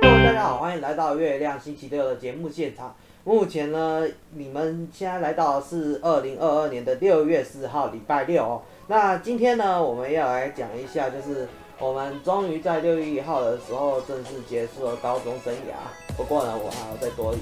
[0.00, 2.94] 大家好，欢迎来到月亮星期六的节目现场。
[3.24, 8.62] 目前呢，你们现在来到的是二零二二年的六月四号，礼拜六哦。
[8.86, 11.46] 那今天呢，我们要来讲一下，就是
[11.80, 16.16] 我们终于在六月一号的时候正式结束了高中生涯。
[16.16, 17.38] 不过呢，我还要再多一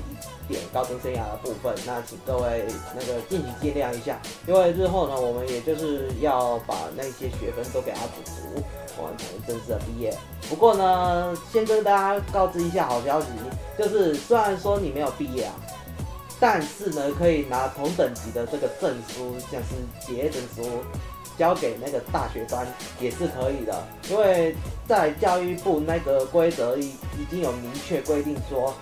[0.46, 1.74] 点高中生涯的部分。
[1.86, 8.62] 那请各位那个敬请见谅一下，因为日后呢，我们也就是要把那些学分都给他补足，
[9.02, 10.14] 完成正式的毕业。
[10.50, 13.28] 不过呢，先跟大家告知一下好消息，
[13.78, 15.54] 就是虽然说你没有毕业啊。
[16.38, 20.84] 但是呢，可以拿同等级的这个证书，像是结证书，
[21.38, 22.66] 交给那个大学端
[23.00, 23.86] 也是可以的。
[24.10, 24.54] 因为
[24.86, 28.74] 在教育部那个规则已已经有明确规定说，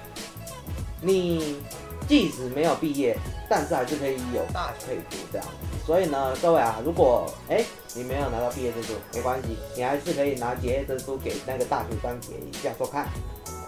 [1.01, 1.61] 你
[2.09, 3.17] 即使没有毕业，
[3.49, 5.47] 但是还是可以有大学可以读这样。
[5.87, 13.09] 所以呢，各位啊，如果哎、你没有拿到毕业证书，没关系，你还是可以拿结业证书给那个大学端给一下说看。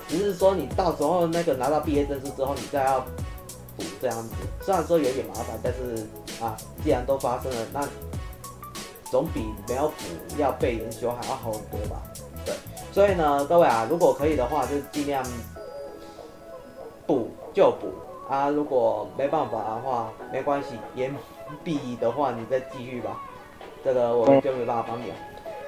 [0.08, 3.04] 只是说你到时候那个拿到毕业证书之后，你再要。
[3.78, 4.30] 补这样子，
[4.62, 6.06] 虽然说有点麻烦，但是
[6.42, 7.86] 啊，既然都发生了，那
[9.10, 9.94] 总比没有补
[10.36, 12.02] 要被研修还要好很多吧？
[12.44, 12.54] 对，
[12.92, 15.24] 所以呢，各位啊，如果可以的话，就尽量
[17.06, 17.88] 补就补
[18.28, 18.48] 啊。
[18.48, 21.14] 如果没办法的话，没关系，延
[21.62, 23.22] 毕的话你再继续吧。
[23.84, 25.16] 这个我们就没办法帮你了。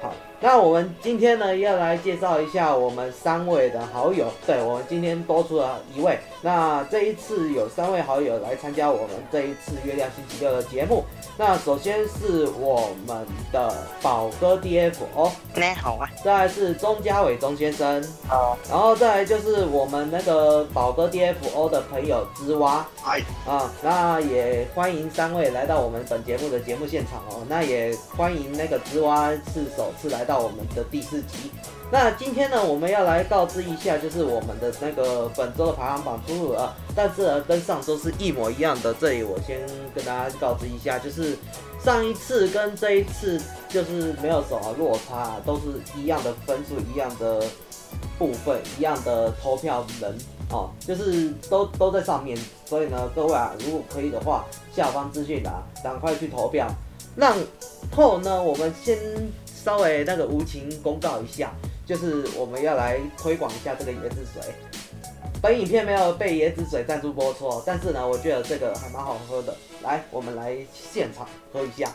[0.01, 4.27] 好，那我们今天呢要来介绍一下我们三位的好友。
[4.47, 6.17] 对，我们今天多出了一位。
[6.41, 11.03] 那这一次有三位好友来参加我们这一次月亮星期六的节目。
[11.37, 16.09] 那首先是我们的宝哥 DF 哦，你好啊。
[16.23, 18.57] 再来是钟家伟钟先生，好。
[18.69, 23.21] 然后再来就是我们那个宝哥 DFO 的朋友之蛙，嗨。
[23.45, 27.43] 啊，那也欢迎三位来到我们本节目的节目现场哦。
[27.49, 31.49] 那也欢迎那个之蛙是首次来到我们的第四集。
[31.91, 38.93] 那今天呢，我们要来告知一下，就是我们的那个本周的排行榜出炉了，但是呢，跟上周是一模一样的。
[38.93, 39.59] 这里我先
[39.95, 41.35] 跟大家告知一下，就是
[41.83, 45.63] 上一次跟这一次就是没有什么落差，都是
[45.97, 47.43] 一样的分数，一样的
[48.19, 50.15] 部分，一样的投票人
[50.51, 52.37] 哦，就是都都在上面。
[52.67, 54.45] 所以呢，各位啊，如果可以的话，
[54.75, 55.51] 下方资讯栏
[55.83, 56.67] 赶快去投票。
[57.19, 57.35] 然
[57.91, 58.97] 后呢，我们先
[59.45, 61.51] 稍微那个无情公告一下。
[61.85, 64.53] 就是我们要来推广一下这个椰子水。
[65.41, 69.55] 本影片没有被椰子水赞助播出，但是呢，我觉得这个还蛮好喝的。
[69.81, 71.91] 来，我们来现场喝一下，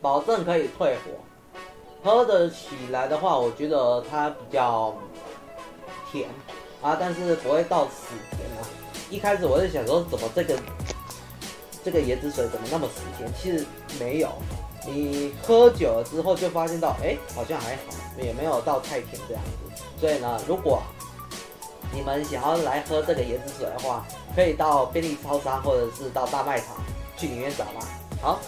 [0.00, 1.10] 保证可以退火。
[2.02, 4.96] 喝得起来的话，我觉得它比较
[6.10, 6.30] 甜
[6.86, 8.62] 啊，但是不会到死甜啊。
[9.10, 10.56] 一开始我就想说，怎么这个。
[11.84, 13.32] 这个椰子水怎么那么死甜？
[13.40, 13.64] 其实
[14.00, 14.28] 没有，
[14.84, 19.84] 你喝久了之后就发现到，哎，好像还好，也没有到太甜这样子。
[20.00, 20.82] 所以呢，如果
[21.92, 24.04] 你们想要来喝这个椰子水的话，
[24.34, 26.70] 可以到便利超商或者是到大卖场
[27.16, 27.86] 去里面找吧。
[28.20, 28.40] 好，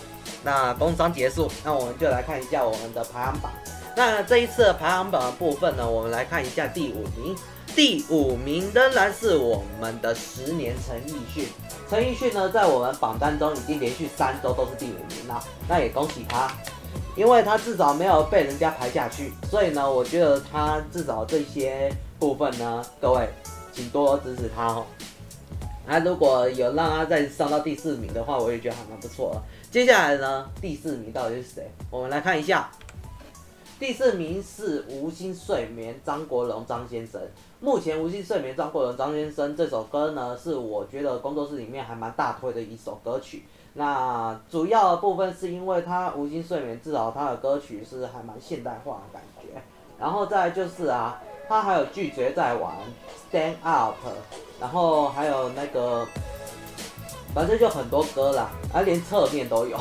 [0.42, 3.52] 那工商结束，那我们就来看一下我们的排行榜。
[3.94, 7.36] 那这一次的排行榜的部分呢，我们来看一下第五名。
[7.78, 11.46] 第五名仍然是我们的十年陈奕迅。
[11.88, 16.50] 陈奕迅呢，在我们榜单中已经连续三周都是第五名了，那也恭喜他，
[17.14, 21.88] 因为他至少没有被人家排下去，所以呢，我觉得他至少这些
[22.18, 23.28] 部分呢，各位
[23.72, 24.84] 请多多支持他哦。
[25.86, 29.42] 那如果有让他再上到第四名的话，我也觉得还蛮不错了。
[29.70, 31.70] 接下来呢，第四名到底是谁？
[31.92, 32.68] 我们来看一下。
[33.78, 37.20] 第四名是无心睡眠张国荣张先生。
[37.60, 43.44] 目前无心睡眠张国荣张先生这首歌呢，是我觉得工作室里面还蛮大推的一首歌曲。
[43.74, 49.60] 那主要的部分是因为他无心睡眠，至少他的歌曲是还蛮现代化的感觉。
[49.98, 52.76] 然后再就是啊，他还有拒绝再玩
[53.32, 53.96] Stand Up，
[54.60, 56.06] 然后还有那个，
[57.34, 59.76] 反正就很多歌啦，啊连侧面都有。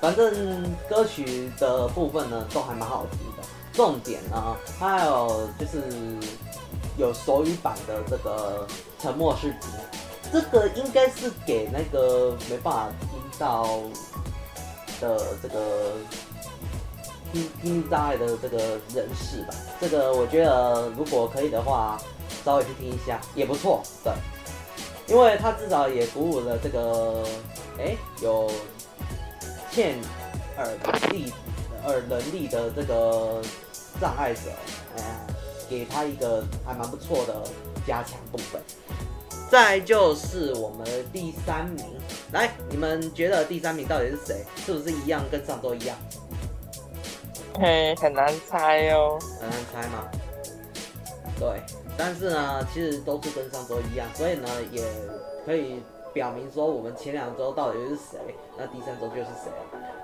[0.00, 3.46] 反正歌曲的部分呢，都还蛮好听的。
[3.70, 5.82] 重点呢，它还有就是
[7.02, 8.66] 有手语版的这个
[9.02, 9.70] 《沉默是金》，
[10.32, 13.80] 这个应该是给那个没办法听到
[15.00, 15.94] 的这个
[17.32, 18.58] 听听障碍的这个
[18.94, 19.54] 人士吧。
[19.80, 22.00] 这个我觉得如果可以的话，
[22.44, 23.82] 稍微去听一下也不错。
[24.04, 24.12] 对，
[25.08, 27.24] 因为他至少也鼓舞了这个，
[27.78, 28.48] 哎、有。
[29.74, 29.98] 欠
[30.58, 30.68] 耳
[31.08, 31.32] 力
[31.86, 33.40] 耳能力的这个
[33.98, 34.40] 障碍者，
[34.98, 35.02] 哎，
[35.72, 37.34] 给他一个还蛮不错的
[37.86, 38.60] 加强部分。
[39.50, 41.84] 再就是我们的第三名，
[42.32, 44.44] 来，你们觉得第三名到底是谁？
[44.66, 45.96] 是不是一样跟上周一样？
[47.58, 50.08] 嘿，很难猜哦，很难猜嘛？
[51.38, 51.62] 对，
[51.96, 54.82] 但是呢，其实都是跟上周一样，所以呢，也
[55.44, 58.18] 可以表明说我们前两周到底是谁，
[58.58, 59.50] 那第三周就是谁。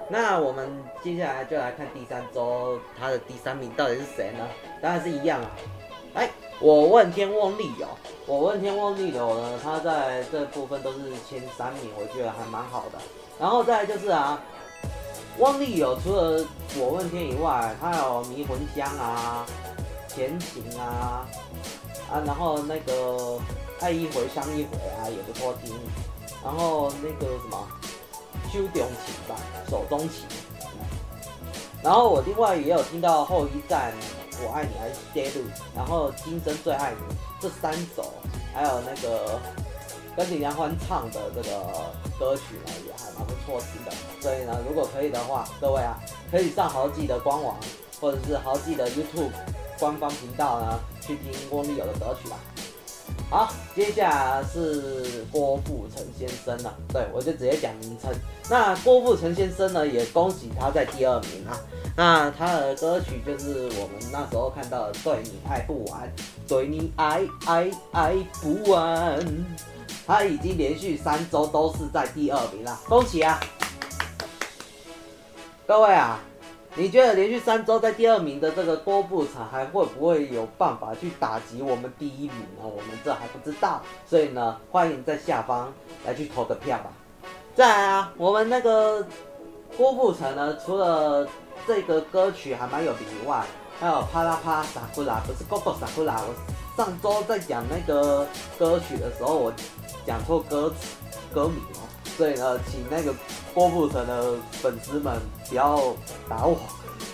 [0.09, 4.49] 那我们接下来就来看第三周他的第三名到底是谁呢？
[4.81, 5.51] 当然是一样啊。
[6.15, 7.87] 来，我问天翁利友，
[8.27, 12.99] 我问天翁利友呢，他在这部分都是前三名，我觉得还蛮好的。
[13.39, 14.41] 然后再就是啊。
[15.39, 16.45] 汪利友除了
[16.81, 19.47] 我问天以外，他有迷魂香啊、
[20.09, 21.25] 前行啊
[22.11, 23.39] 啊，然后那个
[23.81, 25.75] 爱一回伤一回啊也不错听，
[26.45, 27.69] 然后那个什么
[28.53, 29.37] 修中情吧，
[29.69, 30.27] 手中情，
[31.83, 33.93] 然后我另外也有听到后一站
[34.45, 35.43] 我爱你还是 Dead，
[35.75, 38.13] 然后今生最爱你这三首，
[38.55, 39.41] 还有那个。
[40.17, 43.93] 跟李良欢唱的这个歌曲呢，也还蛮不错听的。
[44.21, 45.97] 所以呢，如果可以的话，各位啊，
[46.29, 47.57] 可以上豪记的官网，
[48.01, 49.31] 或者是豪记的 YouTube
[49.79, 52.37] 官方频道呢，去听翁立友的歌曲吧。
[53.31, 56.75] 好，接下来是郭富城先生了。
[56.93, 58.11] 对，我就直接讲名称。
[58.49, 61.61] 那郭富城先生呢，也恭喜他在第二名啊。
[61.95, 66.11] 那他的歌曲就是我们那时候看到的《对你爱不完》，
[66.49, 69.27] 对你爱爱爱不完。
[70.07, 73.39] 他已经连续三周都是在第二名了，恭喜啊！
[75.67, 76.19] 各位啊，
[76.75, 82.63] 你觉得连续三周在第二名的这个郭富城还会不会有办法去打击我们第一名呢？
[82.63, 85.73] 我们这还不知道，所以呢，欢迎在下方
[86.05, 86.93] 来去投个票吧。
[87.55, 89.05] 再来啊，我们那个
[89.77, 91.27] 郭富城呢，除了
[91.67, 93.45] 这个歌曲还蛮有名以外，
[93.81, 96.21] 还有啪啦啪萨库拉，不是 Gogo 萨库拉。
[96.21, 96.35] 我
[96.77, 98.27] 上周在讲那个
[98.59, 99.53] 歌曲的时候，我。
[100.07, 100.97] 讲错歌词
[101.35, 101.85] 歌名哦，
[102.17, 103.15] 所以呢，请那个
[103.53, 105.95] 郭富城的粉丝们不要
[106.29, 106.59] 打我，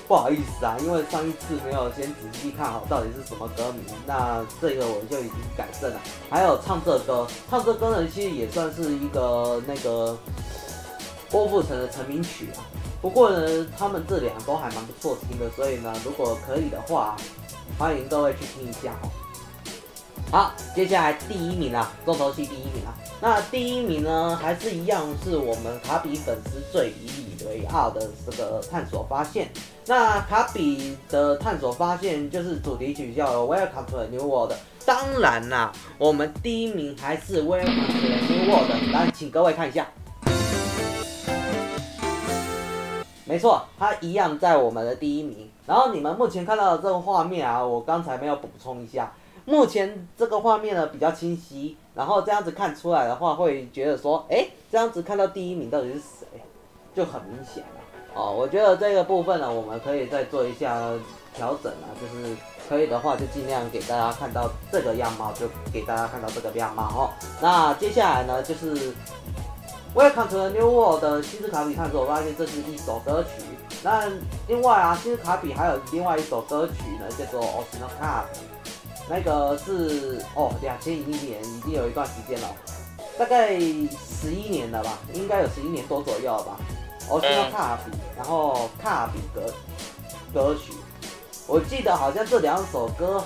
[0.09, 6.01] 不好意思啊，因为上一次没有先仔细看好到底是什么歌名，那这个我就已经改正了。
[6.29, 10.19] 还有唱这歌，唱这歌呢，其实也算是一个那个
[11.31, 12.61] 郭富城的成名曲啊。
[13.01, 17.17] 不过呢，他们这两都还蛮不错听的，所以呢，如果可以的话，
[17.79, 19.24] 欢迎各位去听一下哦。
[20.35, 22.91] 好，接下来第一名啊，重头戏第一名啊。
[23.21, 27.07] 那第一名呢，还是一样是我们卡比粉丝最引
[27.39, 29.49] 以为傲的这个探索发现。
[29.87, 34.55] 那卡比的探索发现就是主题曲叫 Welcome to the New World。
[34.85, 38.93] 当然啦，我们第一名还是 Welcome to the New World。
[38.93, 39.87] 来，请各位看一下，
[43.25, 45.49] 没错，它一样在我们的第一名。
[45.65, 49.13] 然后你们目前看到的这个画面啊，我刚才没有补充一下。
[49.47, 56.27] 目前这个画面呢比较清晰，然后这样子看出来的话，会觉得说，哎，这样子看到第一名到底是谁，
[56.95, 57.81] 就很明显了。
[58.15, 60.81] 哦，我觉得这个部分呢，我们可以再做一下
[61.35, 62.35] 调整啊，就是
[62.69, 67.11] 可以的话，就尽量给大家看到这个样貌，就给大家看到这个样貌哦。
[67.43, 68.75] 那接下来呢，就是
[69.95, 73.43] 《Welcome to the New World》的新之卡比探索发现，这是一首歌曲。
[73.83, 74.09] 那
[74.49, 78.23] 另外啊，新之卡比还有另外一首歌曲呢，叫做《Osino Cup》。
[79.09, 82.49] 那个是哦，两千一年已经有一段时间了，
[83.19, 86.57] 大概十一年了吧，应该有十一年多左右吧。
[87.11, 89.53] 我听到卡比，然后卡比歌
[90.33, 90.73] 歌曲，
[91.47, 93.23] 我记得好像这两首歌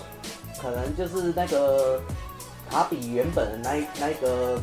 [0.61, 2.00] 可能就是那个
[2.68, 4.61] 卡比原本的那那个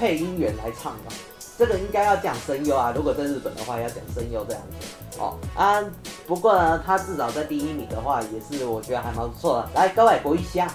[0.00, 1.14] 配音员来唱的。
[1.56, 5.84] 这个应该要讲声优啊，如果在日本的话要讲声优这样子哦啊。
[6.32, 9.68] 不过呢，他至少在第一名的话，也是我觉得还蛮不错的。
[9.74, 10.66] 来，各位鼓一下。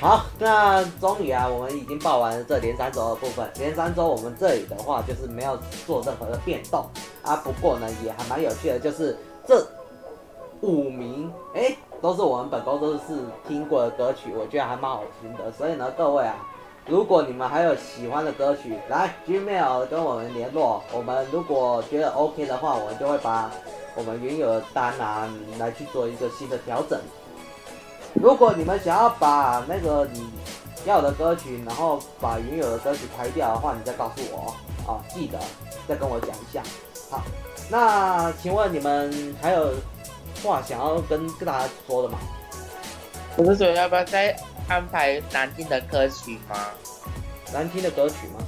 [0.00, 3.50] 好，那终于啊，我们已经报完了这连三周的部分。
[3.58, 6.88] 连三周我们这里的话就是没有做任何的变动
[7.24, 7.34] 啊。
[7.42, 9.66] 不过呢，也还蛮有趣的，就是这
[10.60, 13.00] 五名哎，都是我们本周都是
[13.48, 15.50] 听过的歌曲，我觉得还蛮好听的。
[15.50, 16.36] 所以呢，各位啊。
[16.88, 20.82] 如果你们还有喜欢的歌曲，来 Gmail 跟我们联络。
[20.90, 23.50] 我们如果觉得 OK 的话，我就会把
[23.94, 25.28] 我们原有的单啊
[25.58, 26.98] 来去做一个新的调整。
[28.14, 30.30] 如果你们想要把那个你
[30.86, 34.54] 要的歌曲，然后把原有的歌曲排掉的话，你再告诉我
[34.86, 34.94] 哦。
[34.94, 35.38] 啊，记得
[35.86, 36.62] 再跟我讲一下。
[37.10, 37.22] 好，
[37.70, 39.74] 那请问你们还有
[40.42, 42.18] 话想要跟跟大家说的吗？
[43.36, 44.34] 我是说要不要再
[44.68, 46.56] 安排难听的歌曲吗？
[47.52, 48.44] 难听的歌曲吗？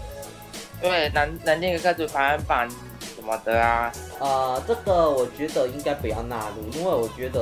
[0.81, 2.69] 对，难难听的歌曲排行榜
[3.15, 3.91] 什么的啊。
[4.19, 7.41] 呃，这个我觉得应该不要纳入，因为我觉得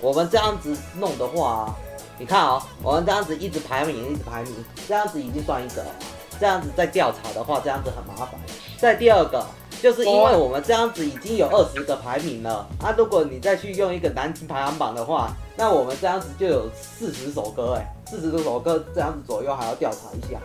[0.00, 1.74] 我们这样子弄的话，
[2.16, 5.90] 你看哦，我们这样子一直排名，一直排名，这样子已经算一个了。
[6.38, 8.38] 这样子再调查的话，这样子很麻烦。
[8.76, 9.44] 再第二个，
[9.82, 20.40] 就是因为我们这样子已经有二十个排名了啊，如果你再去用一个难听排行榜的话，那我们这样子就有四十首歌哎，四十多首歌这样子左右还要调查一下。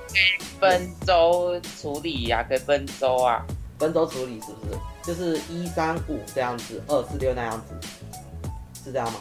[0.59, 3.45] 分周处理呀、啊，可以分周啊，
[3.79, 4.79] 分周处理是不是？
[5.03, 7.87] 就是一三五这样子，二四六那样子，
[8.83, 9.19] 是这样吗？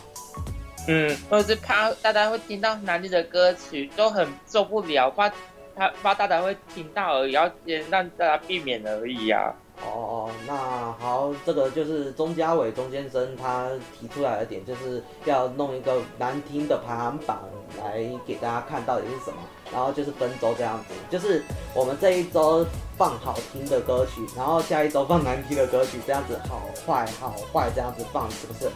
[0.89, 5.33] 嗯，或者是怕大家会听到难听的歌曲都很受不了，怕。
[5.77, 9.49] 他怕大家会听到而已，要先让大家避免而已呀、啊。
[9.83, 10.55] 哦，那
[10.99, 13.69] 好，这个就是钟嘉伟钟先生他
[13.99, 17.43] 提出来的点，就是要弄一个难听的排行榜
[17.83, 19.39] 来给大家看到底是什么，
[19.73, 21.43] 然后就是分周这样子，就是
[21.75, 22.65] 我们这一周
[22.99, 28.71] 放好听的歌曲，然后下一周放难听的歌曲，这样子好坏好坏这样子放，是不是？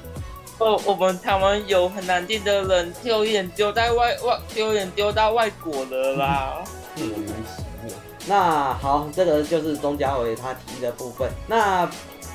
[0.58, 6.64] 哦，我们台湾有很难听的人丢脸丢在外外丢脸丢到外国了啦。
[6.96, 7.94] 莫名其妙。
[8.26, 11.30] 那好，这个就是钟嘉伟他提的部分。
[11.46, 11.86] 那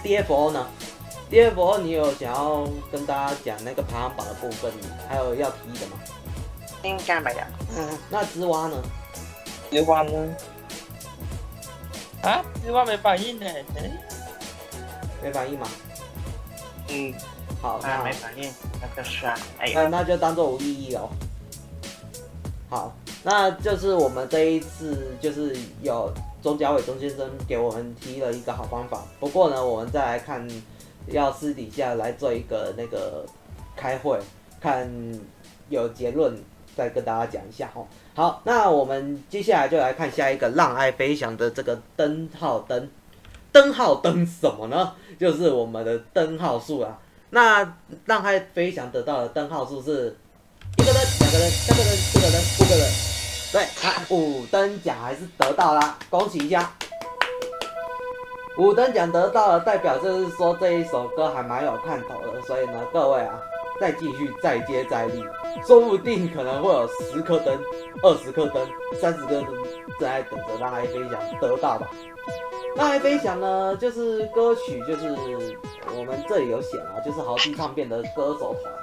[0.04, 0.68] DFO 呢
[1.32, 4.72] ？DFO 你有想要跟大家讲那个排行榜的部分，
[5.08, 5.98] 还有要提的吗？
[6.84, 7.40] 应该没有。
[7.76, 8.78] 嗯，那织蛙呢？
[9.72, 10.36] 织蛙呢？
[12.22, 13.46] 啊，织蛙没反应呢。
[13.76, 13.92] 嗯，
[15.24, 15.68] 没反应吗？
[16.90, 17.14] 嗯，
[17.62, 19.38] 好，那没反应，那就算。
[19.60, 21.10] 哎，那那就当做无意义哦。
[22.70, 22.96] 好。
[23.22, 26.10] 那就是我们这一次就是有
[26.42, 29.04] 钟嘉伟钟先生给我们提了一个好方法。
[29.20, 30.48] 不过呢，我们再来看，
[31.08, 33.26] 要私底下来做一个那个
[33.76, 34.18] 开会，
[34.62, 34.90] 看
[35.68, 36.34] 有结论
[36.78, 37.86] 再跟大家讲一下哈。
[38.16, 42.90] 好，那我们接下来就来看下一个让爱飞翔的这个灯号灯，
[43.52, 44.94] 灯号灯什么呢？
[45.20, 46.98] 就是我们的灯号数啊。
[47.32, 50.16] 那让爱飞翔得到的灯号数是。
[50.78, 52.84] 一个灯，两个灯，三个灯，四个灯，五个灯，
[53.52, 56.72] 对，啊，五等奖还是得到啦，恭喜一下。
[58.58, 63.40] 五等奖得到了，代表就是说这一首歌还蛮有看头的，所以呢，各位啊，
[63.80, 65.24] 再继续再接再厉，
[65.66, 67.58] 说不定可能会有十颗灯、
[68.04, 68.68] 二十颗灯、
[69.00, 69.56] 三十颗灯正
[70.00, 71.90] 在等着让爱飞翔得到吧。
[72.76, 75.16] 让爱飞翔呢，就是歌曲，就是
[75.98, 78.74] 我们这里有写啊，就是豪记唱片的歌手团。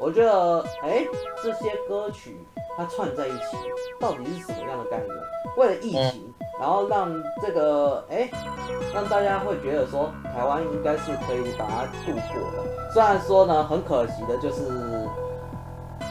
[0.00, 1.04] 我觉得，哎、
[1.42, 2.38] 这些歌曲
[2.76, 3.56] 它串在一起，
[3.98, 5.08] 到底是什么样的概念？
[5.56, 7.10] 为了疫情，然后让
[7.42, 8.30] 这个，哎、
[8.94, 12.92] 让大家会觉得说，台湾应该是可以把它度过的。
[12.92, 14.62] 虽然说呢，很可惜的就是，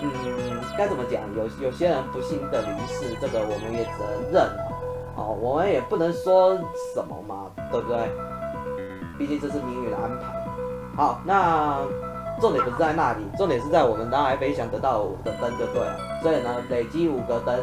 [0.01, 1.21] 嗯，该怎么讲？
[1.33, 4.67] 有有些人不幸的离世，这个我们也只能认了。
[5.15, 6.57] 哦，我们也不能说
[6.93, 8.11] 什么嘛，对不对？
[9.17, 10.25] 毕竟这是命运的安排。
[10.97, 11.79] 好，那。
[12.39, 15.97] 重点不是在那里，重点是在我们让爱飞翔得到五个灯就对了。
[16.21, 17.59] 所以呢，累积五个灯，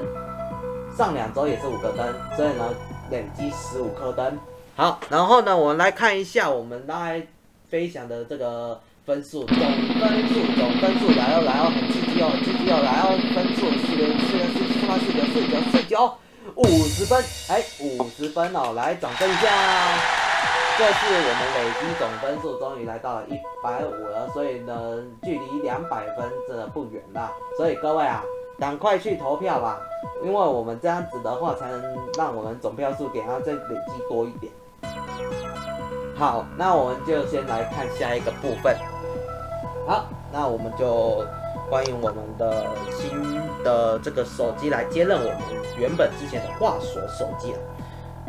[0.97, 2.75] 上两周也是五个灯，所以呢，
[3.11, 4.39] 累积十五颗灯。
[4.77, 7.25] 好，然后呢，我们来看一下我们让爱
[7.69, 16.13] 飞翔的这个分数，总分数，总分数来哦来哦，很刺激哦，很刺激哦，来哦，分数四个四个四七八四九四九四九
[16.57, 20.24] 五十分，哎，五十分哦，来掌声一下。
[20.77, 24.75] 这次我们累积总分数终于来到了一百五了，所以呢，
[25.23, 27.31] 距离两百分真的不远了。
[27.57, 28.25] 所以各位啊，
[28.59, 29.79] 赶快去投票吧，
[30.25, 31.81] 因为我们这样子的话，才能
[32.19, 34.53] 让我们总票数给它再累积多一点。
[36.17, 38.77] 好，那我们就先来看下一个部分。
[39.87, 41.25] 好，那我们就
[41.71, 45.39] 欢迎我们的新的这个手机来接任我们
[45.79, 47.59] 原本之前的华硕手机了。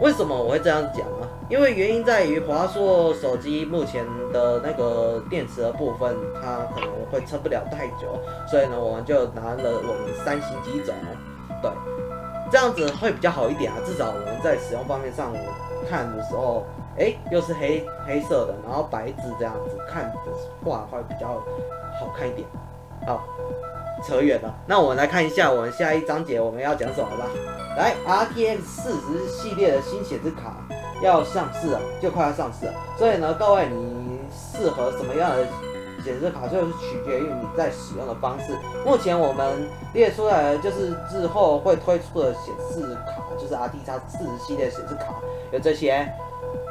[0.01, 1.27] 为什么我会这样讲呢？
[1.47, 10.93] 因为原因在于华硕手机目前的那个电池的部分，它可能会撑不了太久，所以呢，我们就拿了我们三星机种，
[11.61, 11.71] 对，
[12.51, 13.77] 这样子会比较好一点啊。
[13.85, 16.65] 至少我们在使用方面上，我看的时候，
[16.97, 20.31] 哎，又是黑黑色的，然后白字这样子看的
[20.63, 21.41] 话会比较
[21.99, 22.45] 好看一点。
[23.07, 23.23] 好。
[24.03, 27.25] 扯远了，那我们来看一下我们下一章节我们要讲什么吧。
[27.77, 30.57] 来，RTX 四十系列的新显示卡
[31.01, 32.73] 要上市了，就快要上市了。
[32.97, 35.45] 所以呢，各位你适合什么样的
[36.03, 38.57] 显示卡，就是取决于你在使用的方式。
[38.85, 45.15] 目前我们列出来的就是之后会推出的显示卡，就是 RTX 四十系列显示卡
[45.51, 46.07] 有这些，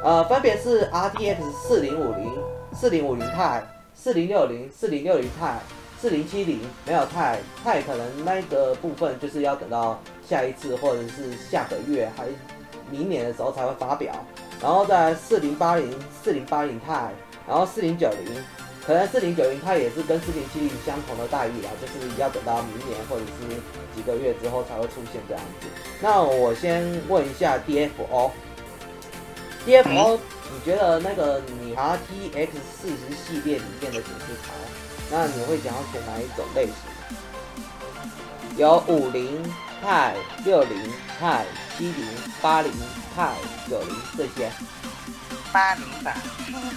[0.03, 2.31] 呃，分别是 RTX 四零五零、
[2.73, 3.61] 四零五零 Ti、
[3.93, 5.57] 四零六零、四零六零 Ti。
[6.01, 12.27] 四零七零没有太太可能那个部分就是要等到下一次或者是下个月还
[12.91, 14.13] 明年的时候才会发表。
[14.61, 17.09] 然后在四零八零、四零八零 Ti，
[17.47, 18.43] 然后四零九零，
[18.85, 23.47] 可能四零九零它也是跟四零七零相同的待遇啦，就是要等到明年或者是
[23.95, 25.67] 几个月之后才会出现这样子。
[26.01, 28.29] 那我先问一下 DFO，DFO，
[30.53, 32.49] 你觉得那个你 RTX
[32.79, 34.53] 四十系列里面的显示卡，
[35.11, 36.75] 那你会想要选哪一种类型？
[38.57, 39.43] 有五零
[39.83, 41.43] Ti、六零 Ti、
[41.77, 42.07] 七零、
[42.41, 42.71] 八零。
[43.15, 43.31] 派
[43.69, 44.51] 九零这些，
[45.53, 46.17] 八零吧，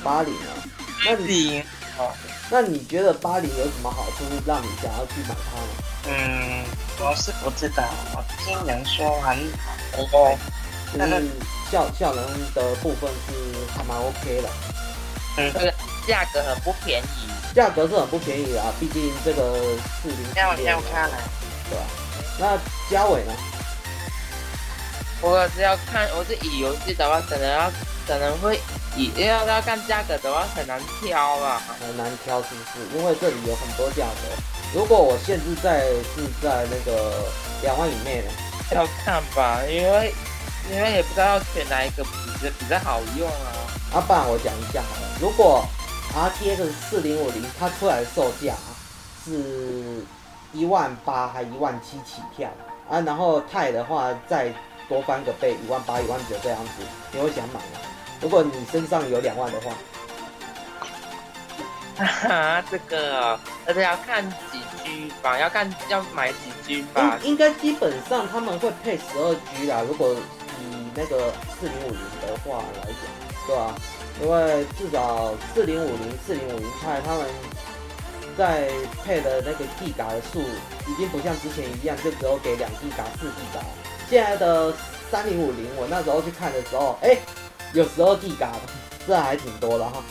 [0.04, 0.54] 八零啊，
[1.04, 1.60] 那你
[1.98, 2.14] 哦，
[2.48, 5.66] 那你觉得八零有什么好处，让你想要去买它呢？
[6.06, 6.64] 嗯，
[7.00, 7.82] 我是不知道，
[8.14, 9.72] 我听人说很好，
[10.16, 10.38] 哦，
[10.94, 11.28] 就是
[11.72, 13.34] 效效能的部分是
[13.76, 14.48] 还蛮 OK 的，
[15.38, 15.74] 嗯，这个
[16.06, 19.58] 价格很不便宜，价格是很不便宜的啊，毕竟这个
[20.02, 21.16] 四零要要看了，
[21.68, 21.84] 对吧？
[22.38, 22.58] 那
[22.90, 23.32] 嘉伟呢？
[25.20, 27.68] 我是要看，我是以游戏的话，可能要
[28.06, 28.60] 可能会
[28.96, 31.60] 以要要看价格的话，很难挑啊。
[31.80, 32.96] 很难挑是不是？
[32.96, 34.42] 因为这里有很多价格。
[34.72, 35.80] 如果我限制在
[36.14, 37.24] 是在那个
[37.62, 38.30] 两万以内呢？
[38.70, 40.14] 要看吧，因为
[40.70, 43.50] 因为也不知道要选哪一个比较比较好用啊。
[43.94, 45.08] 啊，不然我讲一下好了。
[45.20, 45.66] 如果
[46.18, 48.54] RTX 四零五零它出来的售价
[49.24, 50.04] 是
[50.52, 52.50] 一万八还一万七起跳
[52.90, 54.52] 啊，然后 Ti 的话再。
[54.88, 56.70] 多翻个倍，一万八、一万九这样子，
[57.12, 57.78] 你会想买吗？
[58.22, 59.70] 如果你身上有两万的话，
[61.98, 67.18] 哈哈，这个而且要看几 G 吧，要看要买几 G 吧。
[67.22, 69.82] 应应该基本上他们会配十二 G 啦。
[69.86, 73.74] 如果以那个四零五零的话来讲，对吧、啊？
[74.20, 77.26] 因为至少四零五零、四零五零 Ti 他们
[78.36, 78.68] 在
[79.04, 83.60] 配的那个 G 嘎的数，已经不像之前一样，就只有给两 G 嘎、四 G 嘎。
[84.08, 84.72] 现在的
[85.10, 87.18] 三零五零，我那时候去看的时候，哎、欸，
[87.74, 88.52] 有十二 G 嘎，
[89.06, 90.02] 这还挺多的哈。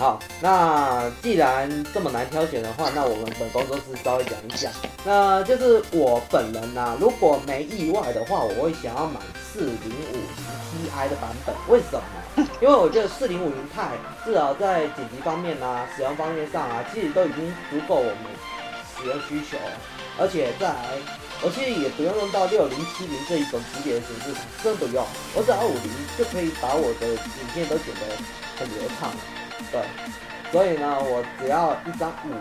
[0.00, 4.70] 好，那既然这么难挑选的话，那我们本工作室稍微讲一下。
[5.04, 11.54] 那就是我本人呐、啊，如果没意外的话，我会想要买四零五零 Ti 的版本。
[11.68, 12.48] 为什么？
[12.62, 13.90] 因为我觉得四零五零 Ti
[14.24, 18.24] 至少在剪辑方面啊，使用方面上啊，其实都已经足够我们
[18.96, 19.76] 使用需求了，
[20.18, 20.96] 而且再来。
[21.42, 25.04] 我其实也不用用到六零七零这一种级别的显示卡，真不用，
[25.36, 28.16] 我只要五零就可以把我的影片都剪得
[28.56, 29.12] 很流畅。
[29.70, 29.80] 对，
[30.50, 32.40] 所以呢，我只要一张五零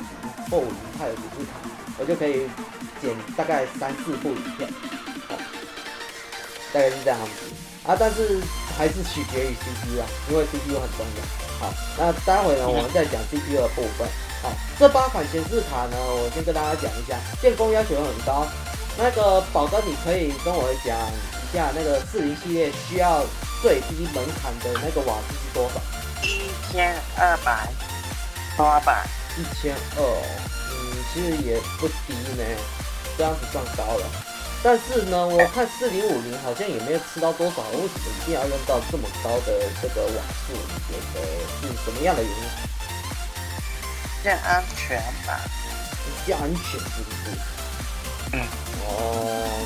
[0.50, 1.62] 或五零块的显示卡，
[2.00, 2.50] 我就可以
[3.02, 4.70] 剪大概三四部影片，
[6.74, 7.54] 大概是这样子
[7.86, 7.96] 啊。
[8.00, 8.42] 但是
[8.78, 11.22] 还是取决于 CPU 啊，因为 CPU 很重要。
[11.60, 14.08] 好，那待会呢，我们再讲 CPU 的部分。
[14.42, 18.48] 好，这八款显示卡呢，我先跟大家讲一下，建工要求很高。
[18.98, 23.24] 那个宝哥，你可以跟我讲一下，那个四零系列需要
[23.62, 25.80] 最低门槛的那个瓦数是多少？
[26.70, 27.68] 一千二百
[28.56, 29.04] 八百。
[29.38, 30.04] 一千二，
[30.70, 30.74] 嗯，
[31.12, 32.44] 其实也不低呢，
[33.18, 34.06] 这样子算高了。
[34.62, 40.54] 但是呢，我看四零五零好像也没有吃到多少，为什么一定要用到这么高的这个瓦数？
[40.54, 41.22] 你觉得
[41.62, 42.38] 是什么样的原因？
[44.44, 45.42] 安全吧。
[46.28, 47.16] 安全是不是？
[48.34, 48.46] 嗯。
[48.86, 48.88] 哦，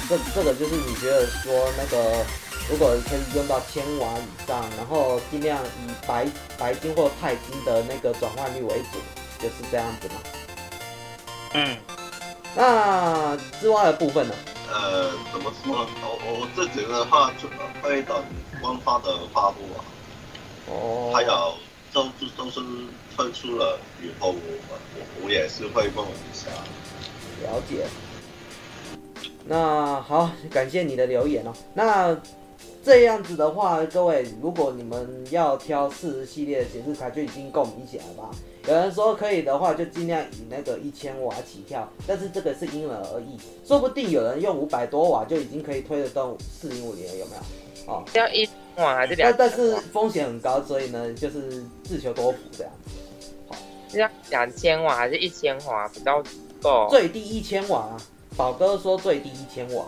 [0.08, 2.26] 这这个就是你觉得说那个，
[2.70, 6.26] 如果可以用到千瓦以上，然后尽量以白
[6.58, 9.00] 白金或钛金的那个转换率为主，
[9.40, 10.16] 就是这样子嘛。
[11.54, 11.78] 嗯，
[12.56, 14.34] 那之外的部分呢？
[14.72, 15.92] 呃，怎么说呢？
[16.04, 17.48] 我我这几个的话就
[17.82, 18.24] 会等
[18.60, 19.86] 官方的发布啊。
[20.68, 21.12] 哦。
[21.14, 21.54] 还有
[21.92, 22.60] 都都是
[23.16, 26.50] 推出了以后我，我我我也是会问一下。
[27.44, 27.86] 了解。
[29.46, 31.54] 那好，感谢你的留言哦。
[31.76, 32.18] 那
[32.84, 38.30] 这样子的话，各位，如果你们要挑四十系列的显示卡，就已经够明显了吧？
[38.68, 47.94] 有人说可以的话，就尽量以那个一千瓦起跳，但是这个是因人而异，说不定有人用五百多瓦就已经可以推得动四零五零了，有没有？
[47.94, 49.34] 哦，要一瓦还是两？
[49.38, 52.92] 但但是风险很高，所以呢，就是自求多福这样子。
[53.48, 53.56] 好，
[53.98, 56.22] 要两千瓦还是一千瓦比较
[56.62, 56.88] 够？
[56.90, 57.98] 最低一千瓦啊。
[58.36, 59.86] 宝哥说最低一千瓦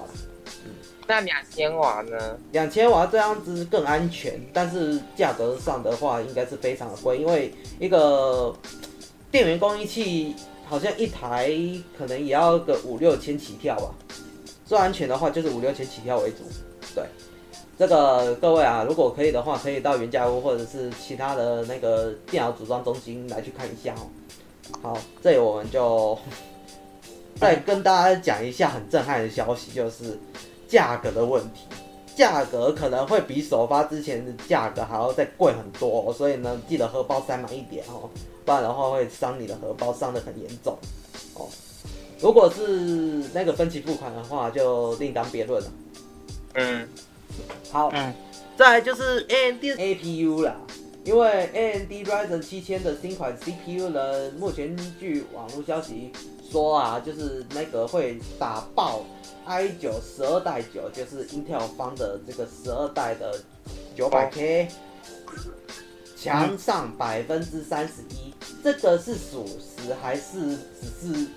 [1.08, 2.38] 那两千瓦呢？
[2.52, 8.56] 两千瓦这样子更安全，但是价格上的话应该是非常的贵，因为一个
[9.30, 11.52] 电源供应器好像一台
[11.98, 13.94] 可能也要个五六千起跳吧。
[14.66, 16.38] 最安全的话就是五六千起跳为主。
[16.96, 17.04] 对，
[17.78, 24.10] 这个各位啊，如果可以的话，可以到原价屋或者是其他的那个电脑组装中心来去看一下哦。
[24.82, 26.18] 好，这里我们就。
[27.38, 30.18] 再跟大家讲一下很震撼的消息，就是
[30.68, 31.62] 价格的问题。
[32.16, 38.10] 价格可能会比首发之前的价格还要再贵很多，所以呢，记得荷包塞满一点哦，
[38.46, 40.78] 不然的话会伤你的荷包，伤得很严重
[41.34, 41.50] 哦。
[42.22, 42.62] 如果是
[43.34, 45.70] 那个分期付款的话，就另当别论了。
[46.54, 46.88] 嗯，
[47.70, 48.14] 好，嗯，
[48.56, 50.56] 再来就是 AMD APU 啦，
[51.04, 56.14] 因为 AMD Ryzen 七千的新款 CPU 呢，目前据网络消息
[56.50, 59.02] 说啊，就是那个会打爆。
[59.46, 63.40] I 九十二代九就是 Intel 方的这个十二代的
[63.96, 64.68] 九百 K，
[66.18, 71.28] 强上百分之三十一，这个是属实还是只是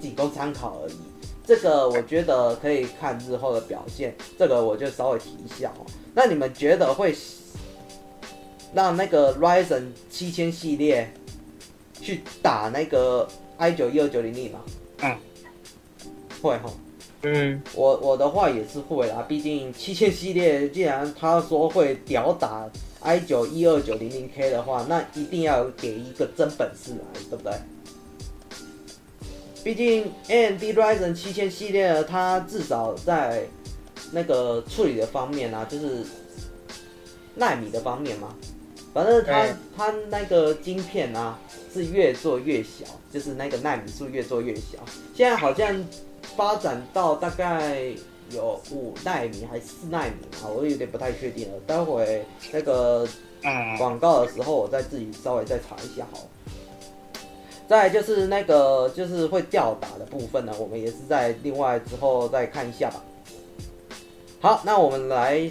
[0.00, 0.96] 仅供参考而已？
[1.44, 5.86] 这个我觉得可以看日后的表现，这个我就稍微提一下哦。
[6.14, 7.14] 那你们觉得会
[8.72, 11.12] 让那个 Ryzen 七千系列
[12.00, 14.60] 去打那个 i 九一二九零零吗？
[15.02, 15.16] 嗯，
[16.40, 16.72] 会哈。
[17.24, 22.68] 嗯，我我的话也是会啦，毕竟七千系列既然他说会屌打
[23.00, 27.52] i 九一二九零零 K 的话，那一定要给一个真本事来，对不对？
[29.62, 33.44] 毕竟 AMD Ryzen 七千系列，它至少在
[34.10, 36.04] 那个处理的方面啊，就是
[37.36, 38.34] 纳米的方面嘛，
[38.92, 41.38] 反正它它那个晶片啊
[41.72, 44.80] 是越做越小，就是那个纳米数越做越小，
[45.14, 45.86] 现在好像。
[46.36, 47.86] 发展到大概
[48.30, 50.48] 有五奈米还是四奈米啊？
[50.48, 51.58] 我有点不太确定了。
[51.66, 53.06] 待会那个
[53.78, 56.18] 广告的时候，我再自己稍微再查一下好。
[57.68, 63.02] 再就是那个就是会吊打的部分呢，我们也是在另外之后再看一下吧。
[64.40, 65.50] 好，那我们来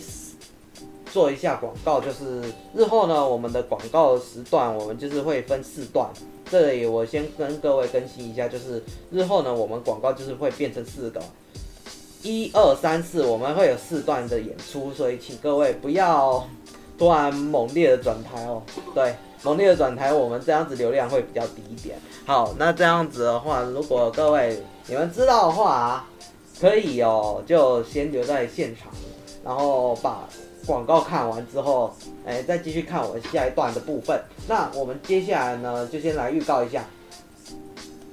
[1.11, 2.41] 做一下广告，就是
[2.75, 6.09] 日后呢，我们的广告时段我们就是会分四段。
[6.51, 11.21] 这里我先跟各位更新一下，就是日后呢，我们广告就是会变成四个，
[12.23, 16.45] 一二三四，我们会有四段的演出，所以请各位不要
[16.97, 18.61] 突然猛烈的转台哦。
[18.93, 21.97] 对，猛烈的转台，我们这样子流量会比较低一点。
[22.25, 26.05] 好，那这样子的话，如果各位你们知道的话，
[26.59, 28.91] 可以哦，就先留在现场，
[29.45, 30.27] 然后把。
[30.65, 31.93] 广告看完之后，
[32.25, 34.21] 哎，再继续看我下一段的部分。
[34.47, 36.85] 那我们接下来呢，就先来预告一下。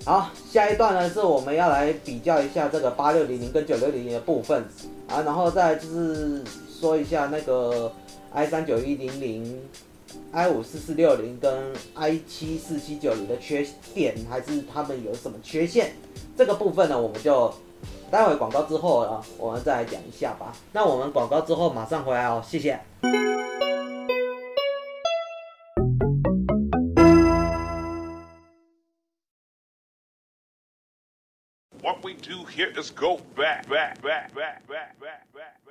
[0.04, 4.64] 好，下一段呢是我们要来比较一下这个八六零零跟九六零零的部分
[5.08, 6.42] 啊，然后再就是
[6.80, 7.92] 说一下那个
[8.32, 9.62] i 三九一零零、
[10.32, 15.92] i 五四四六零跟 i 七四七九零的缺点，还是他们有什么缺陷？
[16.36, 17.52] 这个部分呢，我们就。
[18.10, 20.52] 待会广告之后啊，我们再来讲一下吧。
[20.72, 22.80] 那我们广告之后马上回来哦，谢谢。
[31.80, 35.67] What we do here is go back, back, back, back, back, back, back.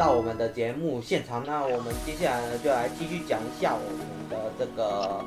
[0.00, 1.44] 到我们的节目现场。
[1.46, 5.22] 那我们接下来呢，就来继续讲一下我们的这个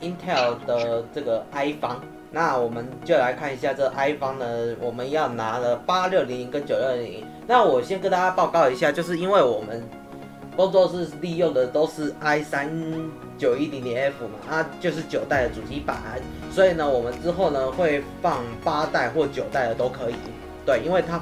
[0.00, 2.00] Intel 的这个 i 方。
[2.30, 4.46] 那我们就来看一下这 i 方呢，
[4.80, 7.26] 我们要拿了八六零零跟九六零零。
[7.48, 9.82] 那我先跟大家报告一下，就是因为我们
[10.56, 12.70] 工作室利用的都是 i 三
[13.36, 15.96] 九一零零 F 嘛，它就是九代的主机板，
[16.52, 20.14] 所以呢，我们之后呢会放八代或九代的都可以。
[20.64, 21.20] 对，因为它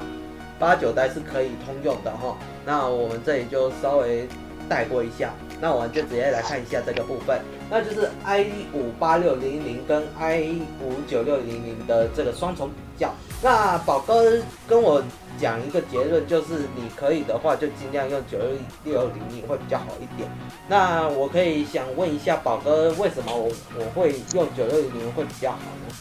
[0.60, 2.36] 八九代是可以通用的哈。
[2.64, 4.28] 那我们这里就稍微
[4.68, 7.40] 带过一下，那我们就直接来看一下这个部分。
[7.68, 13.12] 那就是 i 五八六零零跟 i 五九六零零的这个双重比较。
[13.42, 15.02] 那宝哥跟我
[15.40, 18.38] 讲一个结论，就是你可以的话就尽量用九
[18.84, 20.28] 六零零会比较好一点。
[20.68, 25.94] 那我可以想问一下宝哥，为什么我我会用九六零零会比较好呢？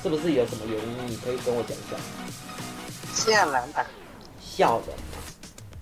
[0.00, 1.06] 是不是有什么原因？
[1.08, 1.96] 你可以跟我讲一下。
[3.14, 3.84] 吓人吧。
[4.40, 5.18] 吓人嘛？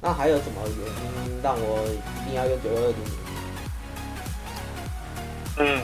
[0.01, 3.11] 那还有什么原因让我一定要用九六零零？
[5.59, 5.83] 嗯，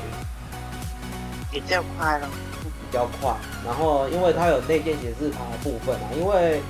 [1.51, 2.29] 比较快咯，
[2.63, 3.35] 比较快。
[3.65, 6.09] 然后，因为它有内建显示卡的部分啊。
[6.15, 6.61] 因为，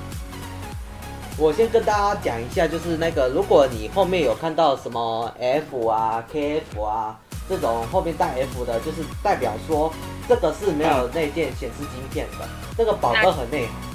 [1.36, 9.92] 我先跟大家讲一下，就是那个，如果你后面有看到什么 F 啊、KF 啊这种后面带 F 的，就是代表说
[10.28, 12.48] 这个是没有内建显示晶片的。
[12.78, 13.91] 这个宝哥很内行。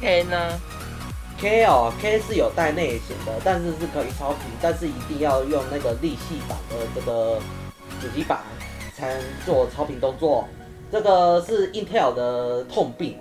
[0.00, 0.58] K 呢
[1.38, 7.38] ？K 哦，K 是有带内显的，但是是可以超频，但是一定要用那个立系版的这个
[8.00, 8.38] 主机板
[8.96, 10.48] 才能做超频动作。
[10.90, 13.18] 这个是 Intel 的痛病，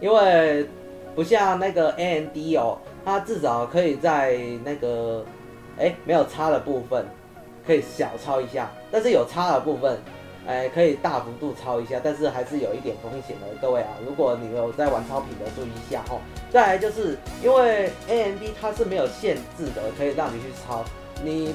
[0.00, 0.66] 因为
[1.14, 5.22] 不像那个 AMD 哦，它至少可以在那个
[5.78, 7.06] 哎没有差的部分
[7.66, 10.00] 可以小超一下，但是有差的部分。
[10.46, 16.20] 哎，可以大幅度超一下，但是还是有一点风险的，各位啊，如果你有在玩超频的，注意一下哦。
[16.52, 20.84] 再来就是因为 AMD 它是没有限制的，可以让你去超。
[21.24, 21.52] 你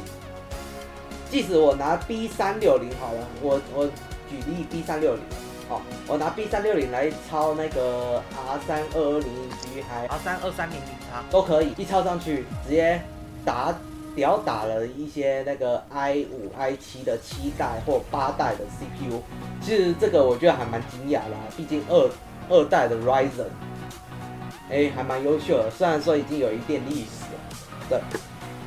[1.30, 3.86] 即使我拿 B 三六零好了，我我
[4.30, 5.22] 举例 B 三六零，
[5.70, 13.02] 好，我拿 B 三六零来抄那个 R 三二二零零 G 还 R 三二三零零 X 都可以，一抄上去直接
[13.46, 13.74] 打。
[14.16, 19.22] 吊打了一些那个 i 五、i 七的七代或八代的 CPU，
[19.62, 22.10] 其实这个我觉得还蛮惊讶啦，毕竟二
[22.50, 23.48] 二代的 Ryzen，
[24.70, 27.40] 哎，还蛮优秀的，虽然说已经有一点历史了。
[27.90, 28.00] 对，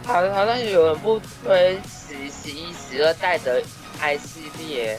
[0.06, 3.62] 好，好像有人不推十、十一、十二代的
[4.00, 4.98] i 系列。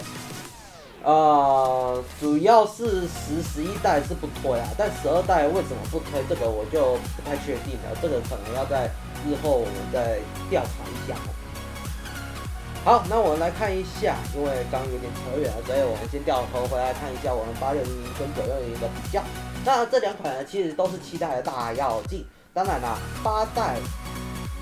[1.04, 6.24] 呃，主要是十、十一代是不推啊，但十二代为什么不推？
[6.30, 8.90] 这个我就不太确定了，这个可能要在。
[9.26, 11.18] 之后我们再调查一下。
[12.86, 19.24] 好，那我们来看一下，因为刚有点扯远了，所以我们先掉头回来看一下我们八六零零跟九六零零的比较。
[19.66, 22.24] 那这两款呢，其实都是七代的大跃进。
[22.54, 23.82] 当然啦，八代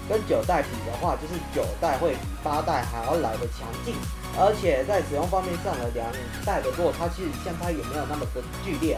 [0.08, 3.94] 跟九代比的话，就是九代会比八代还要来得强劲，
[4.40, 6.08] 而且在使用方面上的两
[6.46, 8.98] 代的落差，其实相差也没有那么的剧烈，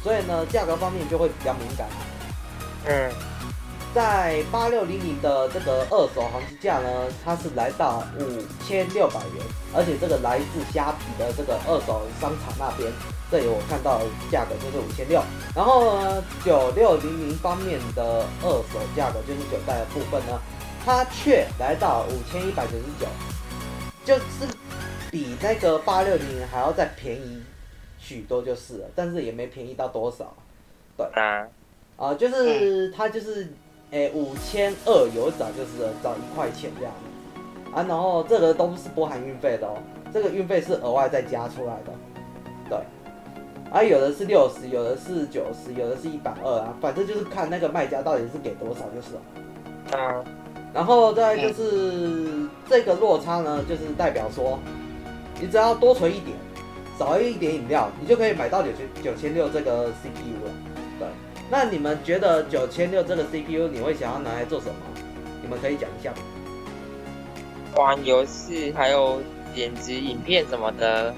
[0.00, 1.88] 所以呢，价格方面就会比较敏感。
[2.86, 3.10] 嗯。
[3.92, 8.22] 在八六零零的这个二手行情价呢，它是来到五
[8.64, 12.88] 千六百元，而且这个来自虾皮的这个二手商场那边，
[13.32, 14.00] 这里我看到
[14.30, 15.20] 价格就是五千六。
[15.56, 20.40] 然后呢，九六零零方面的二手价格就是九代的部分呢，
[20.84, 23.06] 它却来到五千一百九十九，
[24.04, 24.46] 就是
[25.10, 27.42] 比那个八六零零还要再便宜
[27.98, 30.32] 许多就是了，但是也没便宜到多少。
[30.96, 31.48] 对啊，
[31.96, 33.52] 啊，就是它就是。
[33.92, 39.76] 哎，五千二有找就是找一块钱这样子啊，然后这个都是不含运费的哦，
[40.12, 41.92] 这个运费是额外再加出来的，
[42.68, 42.78] 对，
[43.72, 49.20] 啊，有的是六十，有的是九十，有的是一百二啊，反正就是看那个卖家到底是给多少就是了。
[49.98, 50.24] 啊，
[50.72, 54.56] 然后再就是这个落差呢，就是代表说，
[55.40, 56.36] 你只要多存一点，
[56.96, 60.69] 少一点饮料，你就可以买到九千九千六这个 CPU 了，对。
[61.52, 64.74] 那你们觉得九千六这个 CPU 你会想要拿来做什么？
[65.42, 66.12] 你们可以讲一下。
[67.74, 69.20] 玩游戏，还有
[69.52, 71.12] 剪辑影片什么的。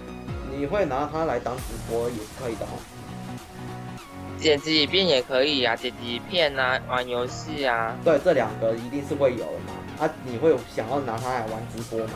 [0.56, 2.80] 你会拿它来当直播也是可以的哦。
[4.38, 7.94] 剪辑影片也可以啊，剪辑影片啊，玩游戏啊。
[8.02, 9.72] 对，这两个一定是会有的嘛。
[10.00, 12.14] 啊，你会想要拿它来玩直播吗？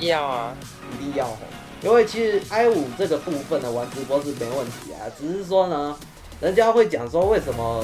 [0.00, 0.54] 要啊，
[0.92, 1.34] 一定要。
[1.82, 5.96] 因为其实 i 五这个部分的玩直播是没问题啊，只是说呢。
[6.40, 7.82] 人家会讲说，为什么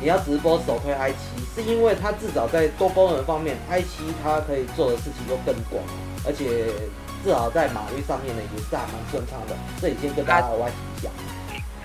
[0.00, 1.14] 你要直播首推 i7？
[1.54, 3.84] 是因为它至少在多功能方面，i7
[4.22, 5.84] 它可以做的事情就更广，
[6.24, 6.72] 而且
[7.22, 9.54] 至少在码率上面呢也是还蛮顺畅的。
[9.80, 11.10] 这里先跟大家额外提一下。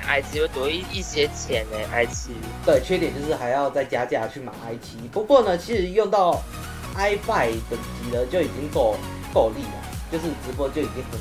[0.08, 2.30] 买 i7 会多一一些钱呢，i7。
[2.66, 5.10] 对，缺点就是还要再加价去买 i7。
[5.12, 6.42] 不过呢，其实用到
[6.96, 7.20] i5
[7.70, 8.96] 等级的就已经够
[9.34, 11.20] 够力了，就是直播就已经很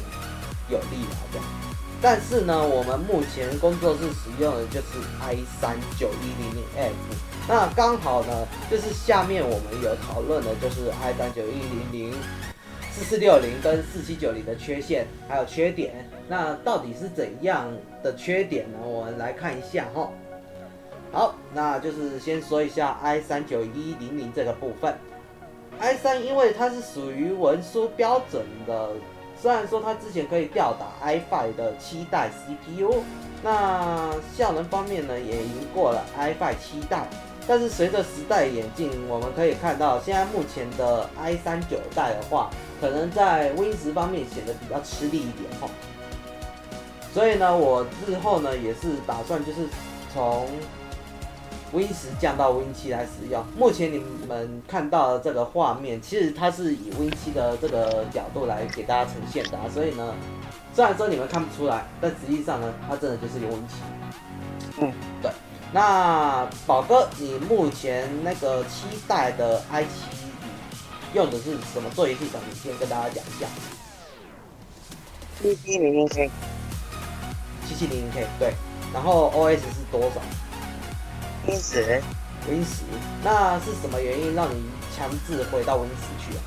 [0.70, 1.46] 有力了这样。
[2.02, 6.92] 但是呢，我们目前工作室使用的就是 i3 9100F。
[7.48, 11.32] 那刚好呢，就是下面我们有讨论的就是 i3
[11.92, 12.12] 9100。
[12.92, 17.70] 四四六零跟四七九零的缺陷还有缺点，那到底是怎样
[18.02, 18.78] 的缺点呢？
[18.82, 20.10] 我们来看一下哈。
[21.12, 24.94] 好，那就是先说一下 i 三九一零零这个部分。
[25.78, 28.90] i 三因为它是属于文书标准的，
[29.40, 33.02] 虽然说它之前可以吊打 iFi 的七代 CPU，
[33.42, 37.06] 那效能方面呢也赢过了 iFi 七代。
[37.48, 42.50] 但是随着时代演进，我们可以看到现在目前的 i 三九代的话。
[42.78, 45.66] 可能在 Win 十方面显得比较吃力一点哈，
[47.14, 49.60] 所以呢，我日后呢也是打算就是
[50.12, 50.46] 从
[51.72, 53.44] Win 十降到 Win 七来使用。
[53.56, 60.14] 目前你们看到的这个画面，其实它是以 Win 七的这个角度来给大家呈现的，所以呢，
[60.74, 63.74] 虽然说你们看不出来，但实际上呢，它真的就是个 Win 七。
[64.80, 65.30] 嗯，对。
[65.72, 69.90] 那宝哥，你目前那个七代的 i 七。
[71.14, 72.38] 用的是什么作业系统？
[72.46, 73.46] 你先跟大家讲一下。
[75.40, 76.30] 七七零零 K，
[77.66, 78.52] 七七零零 K 对。
[78.92, 80.20] 然后 OS 是多少
[81.46, 82.02] ？Win 十。
[82.48, 82.82] Win 十。
[83.24, 84.62] 那是什么原因让你
[84.96, 86.40] 强制回到 Win 十去啊？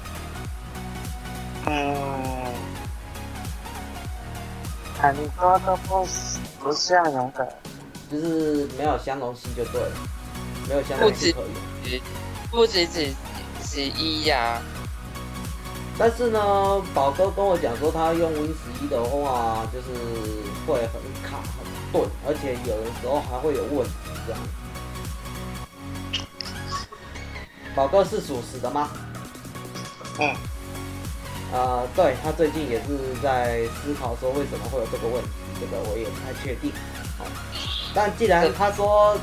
[1.67, 2.53] 嗯，
[4.99, 6.07] 很多都不
[6.59, 7.55] 不相容的，
[8.11, 9.91] 就是没有相容性就对了，
[10.67, 12.01] 没有相容性可以。
[12.51, 13.13] 不止只。
[13.61, 14.59] 十一呀，
[15.95, 19.87] 但是呢，宝哥跟我讲说，他用 Win 十一的话，就是
[20.65, 23.93] 会很卡、很钝，而且有的时候还会有问题
[24.25, 24.41] 这样。
[27.75, 28.89] 宝哥是属实的吗？
[30.19, 30.35] 嗯。
[31.51, 35.29] 呃，对，他最近也是在思考说，为什么会有这个问题，
[35.59, 36.71] 这个我也不太确定。
[37.17, 37.25] 好，
[37.93, 39.17] 但既然他说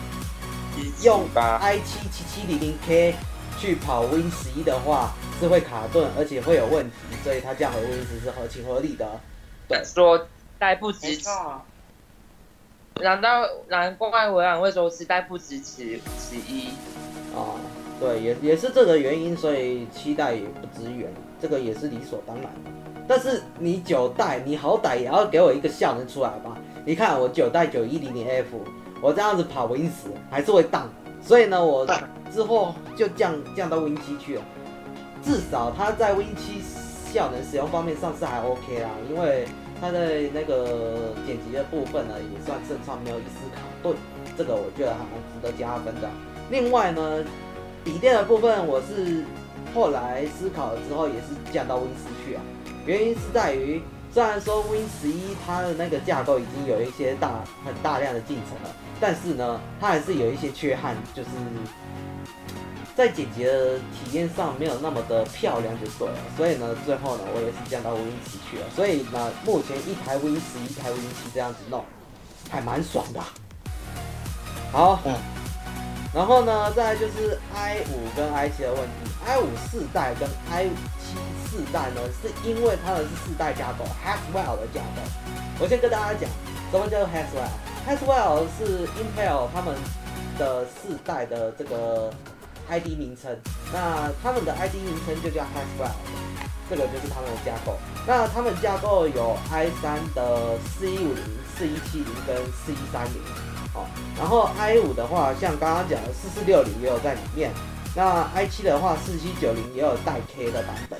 [1.03, 3.15] 用 i 七七七零零 K。
[3.59, 9.19] 去跑 Win 十一的话是会卡顿，而且会有问题，所以他降回 Win 十是合情合理的。
[9.67, 10.27] 对，说
[10.59, 11.31] 代不支持，
[12.97, 16.69] 难道难怪微软会说是代不支持十一？
[17.35, 17.57] 啊，
[17.99, 22.51] 对，也也是这个原因，所以七代也不支援，这个也是理所当然。
[23.09, 26.59] 但是你九代，你好歹也要给我一个效能出来吧？
[26.85, 28.59] 你看我九代九一零零 F，
[29.01, 30.89] 我这样子跑 Win 十还是会荡。
[31.23, 31.87] 所以呢，我
[32.33, 34.43] 之后就降降到 Win 七去了，
[35.23, 36.61] 至少它在 Win 七
[37.13, 39.47] 效能使用方面上是还 OK 啦，因为
[39.81, 43.97] 它的那个剪辑的部分呢也算顺畅，没有一丝卡顿，
[44.37, 46.09] 这个我觉得还蛮值得加分的。
[46.51, 47.25] 另外呢，
[47.87, 49.25] 笔电的部分我是
[49.73, 52.43] 后来思考了之后也是降到 Win 十去啊，
[52.85, 53.81] 原因是在于
[54.13, 58.75] 虽然说 Win 十一它的那个架构已经有一些大很大量的进程了。
[59.01, 61.29] 但是呢，它还是有一些缺憾，就是
[62.97, 66.19] 在剪辑的体验上没有那么的漂亮，就对了。
[66.37, 68.65] 所以呢，最后呢，我也是降到 Win 十去了。
[68.75, 71.85] 所以呢，目前一台 Win 十，一台 Win 七这样子弄，
[72.51, 73.21] 还蛮爽的。
[74.73, 75.15] 好，嗯，
[76.17, 79.13] 然后呢，再就是 i 五跟 i 七的问题。
[79.27, 80.65] i 五四代跟 i
[80.99, 81.15] 七
[81.45, 85.03] 四代呢，是因为它的是四代架构，Haswell 的架构。
[85.61, 86.31] 我先跟大家讲，
[86.73, 89.75] 什么叫做 Haswell？Haswell 是 Intel 他们
[90.39, 92.11] 的四代的这个
[92.71, 93.37] ID 名称，
[93.71, 95.93] 那他们的 ID 名称就叫 Haswell，
[96.71, 97.77] 这个就是他们的架构。
[98.07, 101.23] 那他们架构有 i3 的四一五零、
[101.55, 103.21] 四一七零跟四一三零，
[103.77, 107.51] 好，然后 i 五的话，像刚刚讲的四四六零也有在里面，
[107.95, 110.99] 那 i 七的话，四七九零也有带 K 的版本。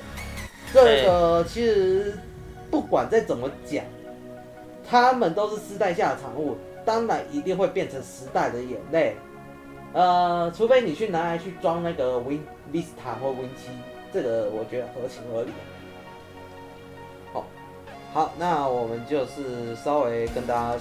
[0.71, 2.19] 这个其实
[2.69, 3.83] 不管再怎么讲，
[4.87, 6.55] 他们都是时代下的产物。
[6.85, 9.17] 当然一定会变成时代的眼泪，
[9.91, 12.39] 呃，除非你去拿来去装那个 Win
[12.71, 13.71] Vista 或 Win 七，
[14.13, 15.51] 这个我觉得合情合理。
[17.33, 17.45] 好，
[18.13, 20.77] 好，那我们就是稍微跟大家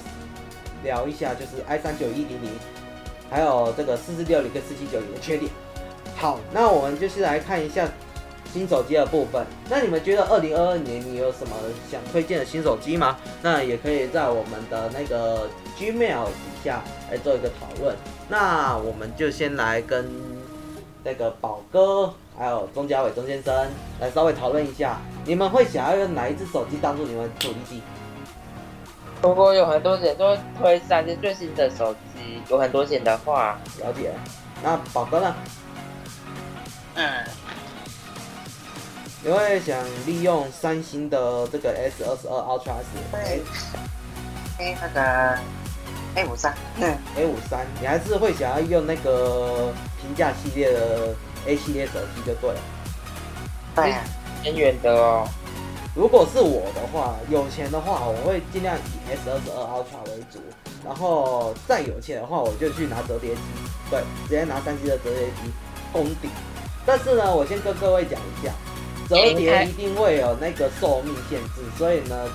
[0.87, 2.51] 聊一下，就是 i 三九一零零，
[3.29, 5.53] 还有这个四四六零跟四七九零的缺点。
[6.17, 7.87] 好，那我们就是来看一下。
[8.53, 11.55] 新手机的部分，那你们觉得二零二二年你有什么
[11.91, 13.19] 想推荐的新手机吗？
[13.43, 17.95] 那也可以在我们的那个 Gmail 底下来做一个讨论。
[18.31, 20.09] 那我们就先来跟
[21.05, 23.69] 那个宝哥还有钟家伟钟先生
[24.01, 27.83] 来稍微讨论一下，你们会想要用哪一只手机当做你们主力机？
[29.27, 34.13] 如果有很多人，都推三星最新的手机，有很多钱的话，了解。
[34.63, 35.35] 那宝哥呢？
[36.95, 37.25] 嗯，
[39.25, 42.77] 你会想利用三星的这个 S 二十二 Ultra
[43.11, 43.43] 对，
[44.59, 45.39] 哎，那个
[46.15, 51.13] A 五三，嗯， A 五三，你还是会想要用那个平价系列的
[51.49, 52.61] A 系列手机就对了。
[53.75, 54.05] 对、啊，
[54.41, 55.29] 偏远的哦。
[55.97, 60.39] 如果是我的话，有钱的话，我会尽量以 S 二十二 Ultra 为主。
[60.85, 63.41] 然后再有钱的话，我就去拿折叠机，
[63.91, 65.51] 对，直接拿三星的折叠机
[65.91, 66.31] 攻顶。
[66.85, 68.53] 但是呢，我先跟各位讲一下，
[69.09, 72.29] 折叠一定会有那个寿命限制，所以呢，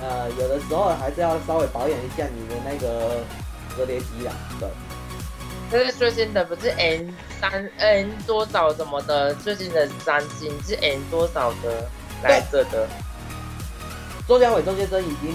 [0.00, 3.18] 呃，有的时候还是要稍微保养一下你的那个
[3.76, 4.68] 折叠机啦，对。
[5.70, 11.90] 这是最新的，不是 N 三 N 多少什么的，最新的三星是 N 多少的？
[12.22, 12.86] 来这的，
[14.28, 15.34] 周家伟、周先生已经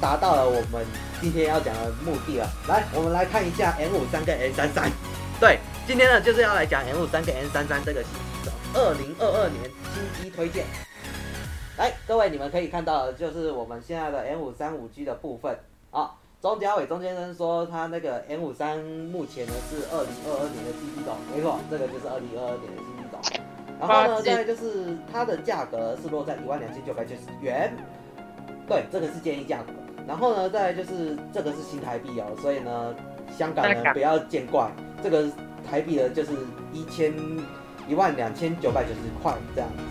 [0.00, 0.86] 达到了我们
[1.20, 2.50] 今天要讲的目的了。
[2.66, 4.90] 来，我们来看一下 M 五三跟 N 三三。
[5.38, 10.64] 对，今天呢就是要来讲 M 五三跟 N 三三这个新机种，二零二二年新机推荐。
[11.76, 15.58] 来，各位你们可以看到的就是我们现在的 M 五三五 G 的部分。
[15.90, 23.53] 啊，周家伟、周先生说他那个 M 五三目前呢是二零二二年的新机种，没错，这个就是二零二二年的新机种。
[23.80, 27.70] 然后呢，再来就是它的价格是落在一万两千九百九十元，
[28.66, 29.72] 对，这个是建议价格。
[30.06, 32.94] 然后呢，再来就是这个是新台币哦，所以呢，
[33.36, 34.70] 香港人不要见怪，
[35.02, 35.26] 这个
[35.68, 36.32] 台币呢就是
[36.72, 37.12] 一千
[37.88, 39.82] 一万两千九百九十块这样子，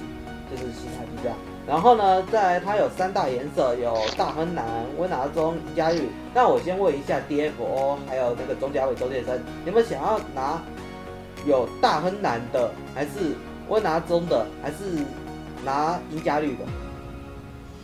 [0.52, 1.38] 就是新台币这样。
[1.68, 4.66] 然后呢，再来它有三大颜色，有大亨蓝、
[4.98, 6.10] 温拿棕、银加绿。
[6.34, 10.62] 那我先问一下 DFO 还有那个钟嘉伟、周先生，你们想要拿
[11.46, 13.36] 有大亨蓝的还是？
[13.68, 14.76] 温拿棕的还是
[15.64, 16.66] 拿银加绿的？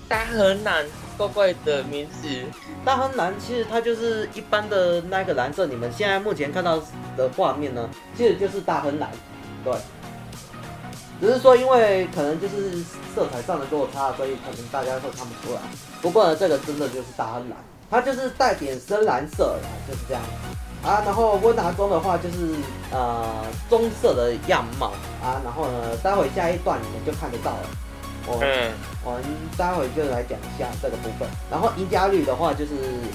[0.07, 0.85] 大亨蓝，
[1.17, 2.27] 怪怪的名字。
[2.83, 6.81] 大亨蓝其实它就是一般的那个蓝色，你们现在目前看到
[7.15, 9.09] 的画面呢，其实就是大亨蓝。
[9.63, 9.73] 对，
[11.21, 12.79] 只是说因为可能就是
[13.13, 15.61] 色彩上的落差，所以可能大家会看不出来。
[16.01, 17.57] 不过呢，这个真的就是大亨蓝，
[17.91, 20.23] 它就是带点深蓝色的，就是这样。
[20.81, 22.55] 啊，然后温拿棕的话就是
[22.91, 27.69] 呃棕色的样貌啊，然后呢，待会下一段你们就看得到了。
[28.25, 28.71] 我嗯，
[29.03, 29.23] 我们
[29.57, 31.27] 待会就来讲一下这个部分。
[31.49, 32.73] 然后银加绿的话就是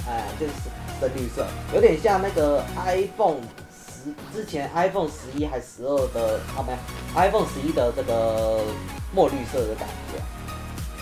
[0.08, 0.52] 哎、呃，就是
[1.00, 3.40] 深绿色，有点像那个 iPhone
[3.70, 6.78] 十之前 iPhone 十一还十二的啊，没有
[7.14, 8.60] iPhone 十一的这个
[9.12, 10.20] 墨绿色的感觉。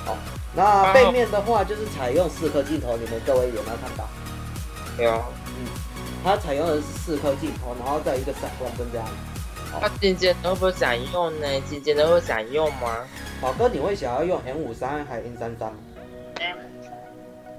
[0.05, 0.17] 好，
[0.55, 4.07] 那背面的话就是采用四颗镜头，你们各位有没有看到？
[4.99, 5.23] 有。
[6.23, 9.07] 它采用的是四颗镜头，然后再一个闪光灯这样。
[9.81, 11.47] 它尖尖的会不想用呢？
[11.69, 13.09] 尖尖的会想用吗？
[13.41, 15.73] 宝哥，你会想要用 M 五三还是 N 三三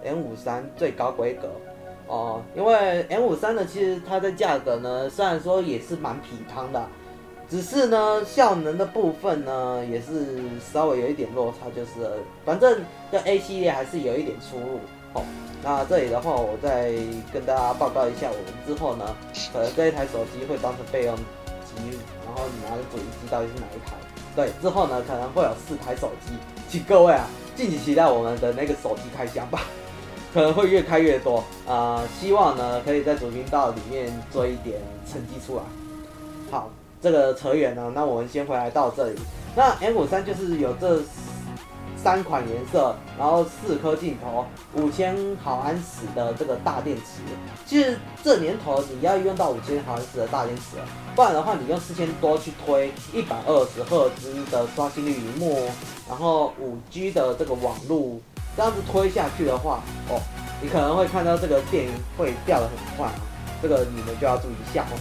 [0.03, 1.49] ？M 五三最高规格
[2.07, 6.87] 哦，因为 M 五三呢，其实它的价格呢，虽然说也是蛮匹汤的，
[7.49, 10.37] 只是呢效能的部分呢，也是
[10.71, 12.09] 稍微有一点落差，就是
[12.45, 12.79] 反正
[13.11, 14.79] 跟 A 系列还是有一点出入
[15.13, 15.23] 哦。
[15.65, 16.91] 那这里的话，我再
[17.31, 19.15] 跟大家报告一下，我们之后呢，
[19.53, 23.95] 可能这一台手机会当成备用机，然后你拿的主机到底是哪一台？
[24.35, 26.33] 对，之后呢可能会有四台手机，
[26.67, 29.61] 请各位啊，敬请期待我们的那个手机开箱吧，
[30.33, 35.63] 可能会越开越多啊、呃，希望呢可以在主频道里面做一点成绩出来。
[36.51, 36.69] 好，
[37.01, 39.15] 这个扯远了，那我们先回来到这里，
[39.55, 40.99] 那 M 五三就是有这。
[42.03, 47.21] 三款颜色，然后四颗镜头，五千毫安时的这个大电池。
[47.65, 50.77] 其实这年头你要用到五千毫安时的大电池，
[51.15, 55.69] 不然的话你用四千多去推一百二十赫兹的刷新率荧幕，
[56.09, 58.19] 然后五 G 的这个网络，
[58.57, 60.21] 这样子推下去的话，哦，
[60.61, 61.87] 你可能会看到这个电
[62.17, 63.09] 会掉得很快，
[63.61, 64.99] 这个你们就要注意一下哦。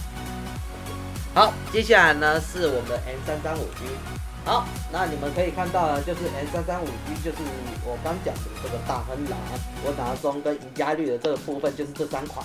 [1.35, 4.22] 好，接下来呢是我们的 M 三三五 G。
[4.45, 7.39] 好，那你们可以看到呢，就是 S 三三五 G，就是
[7.87, 9.39] 我刚讲的这个大亨蓝、
[9.85, 12.45] 我拿棕跟银加绿的这个部分，就是这三款。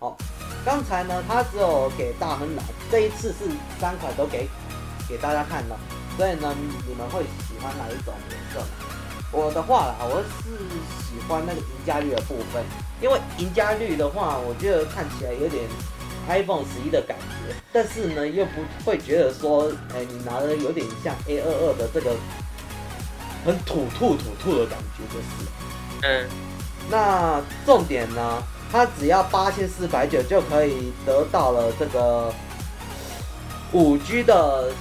[0.00, 0.16] 好，
[0.64, 4.48] 刚才呢，它只有给大亨蓝，这一次是三款都给
[5.08, 5.78] 给大家看了，
[6.16, 6.52] 所以呢，
[6.84, 8.66] 你们会喜欢哪一种颜色？
[9.30, 10.50] 我的话啦，我是
[11.06, 12.64] 喜欢那个银加绿的部分，
[13.00, 15.62] 因为银加绿的话，我觉得看起来有点。
[16.28, 22.14] iPhone 十一的感觉，但是呢，又不会觉得说，哎、欸，你拿的有点像 A 二二的这个
[23.44, 25.50] 很土兔土兔的感觉，就是，
[26.02, 26.28] 嗯，
[26.90, 32.32] 那重点呢，它只要八千四百九就可以得到了这个
[33.72, 34.72] 五 G 的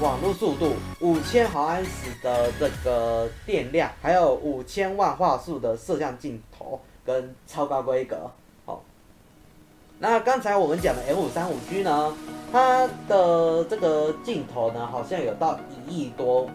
[0.00, 1.90] 网络速度，五千毫安时
[2.22, 6.80] 的这个电量，还有五千万画素的摄像镜头。
[7.02, 8.30] 跟超高规格。
[10.00, 12.14] 好，那刚才我们讲的 M 五三五 G 呢，
[12.50, 16.48] 它的这个镜头呢，好像有到一亿多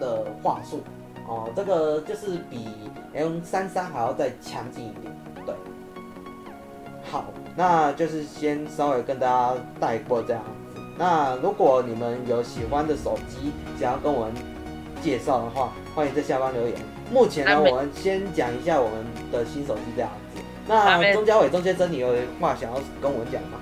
[0.00, 0.82] 的画素
[1.28, 2.68] 哦，这个就是比
[3.14, 5.12] M 三三还要再强劲一点。
[5.46, 5.54] 对，
[7.10, 10.42] 好，那就是先稍微跟大家带过这样
[10.74, 10.80] 子。
[10.96, 14.34] 那如果你们有喜欢的手机，想要跟我们
[15.00, 16.76] 介绍的话，欢迎在下方留言。
[17.12, 20.27] 目前呢，我们先讲一下我们的新手机这样子。
[20.68, 23.58] 那钟嘉伟、钟先生，你有话想要跟我们讲吗？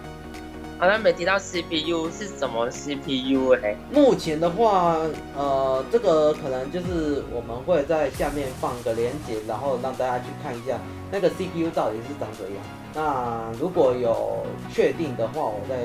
[0.78, 3.76] 好像没提到 CPU 是什么 CPU 哎、欸。
[3.90, 4.98] 目前的话，
[5.34, 10.78] 呃，这个可能就是我们会在下面放个链接，然后让大家去看一下
[11.10, 12.62] 那个 CPU 到底是长怎样。
[12.92, 15.76] 那如果有确定的话，我再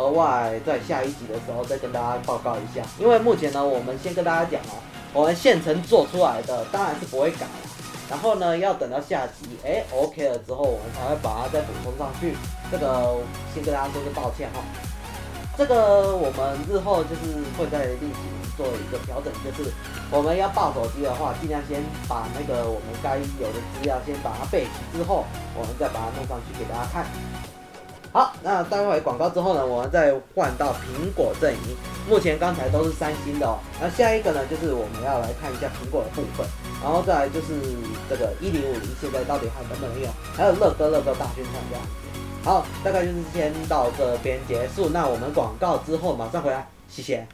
[0.00, 2.84] 额外在下一集的时候再跟大家报告一下。
[3.00, 4.78] 因为目前呢，我们先跟大家讲哦，
[5.12, 7.65] 我们现成做出来的当然是不会改了。
[8.08, 12.36] 然后呢，要等到下集，哎，OK 了之后，我们才会把它再补充上去。
[12.70, 13.16] 这个
[13.54, 14.60] 先跟大家说个抱歉哈。
[15.58, 18.20] 这个我们日后就是会再另行
[18.56, 19.72] 做一个调整，就是
[20.10, 25.24] 我们要报手机的话，尽量先把那个我们该有的资料先把它备齐之后，
[25.56, 27.06] 我们再把它弄上去给大家看。
[28.12, 31.76] 好，那待会广告之后呢，我们再换到苹果阵营。
[32.08, 36.46] 目前刚才都是三星的哦，那下一个呢，就是我们要来看一下苹果的部分。
[36.82, 37.54] 然后再来就是
[38.08, 40.10] 这个一零五零，现在到底还能不能用？
[40.34, 41.84] 还有乐哥乐哥大宣传这样。
[42.44, 44.88] 好，大概就是先到这边结束。
[44.90, 47.26] 那我们广告之后马上回来，谢谢。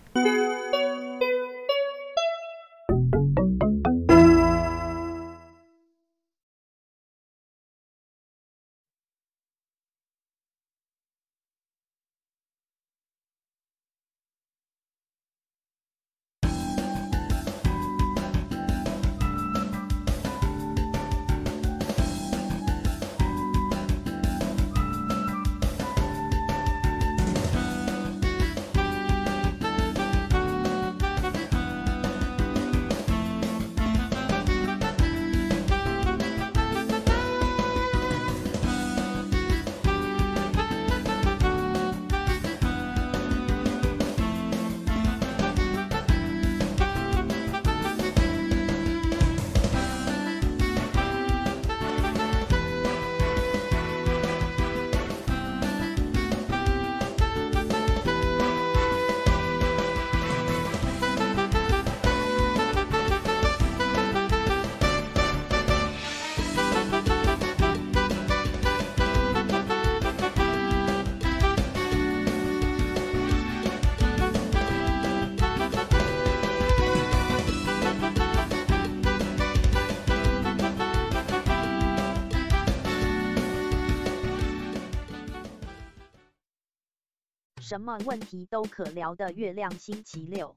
[87.72, 90.54] 什么问题都可聊的月亮星期六，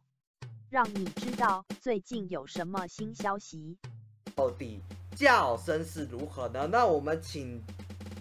[0.69, 3.77] 让你知道最近有什么新消息。
[4.35, 4.81] 到底
[5.15, 6.67] 叫声是如何呢？
[6.69, 7.63] 那我们请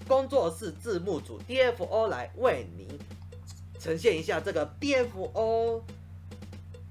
[0.07, 3.01] 工作室字幕组 DFO 来为你
[3.81, 5.83] 呈现一下这个 DFO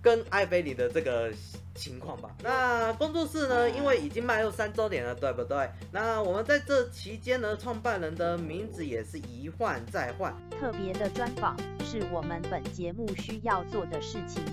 [0.01, 1.33] 跟艾菲里的这个。
[1.75, 2.29] 情况吧。
[2.41, 3.69] 那工作室呢？
[3.69, 5.69] 因为已经迈入三周年了，对不对？
[5.91, 10.33] 那我们在这期间呢，创办人的名字也是一换再换。
[10.59, 14.43] 特别的专访是我们本节目需要做的事情。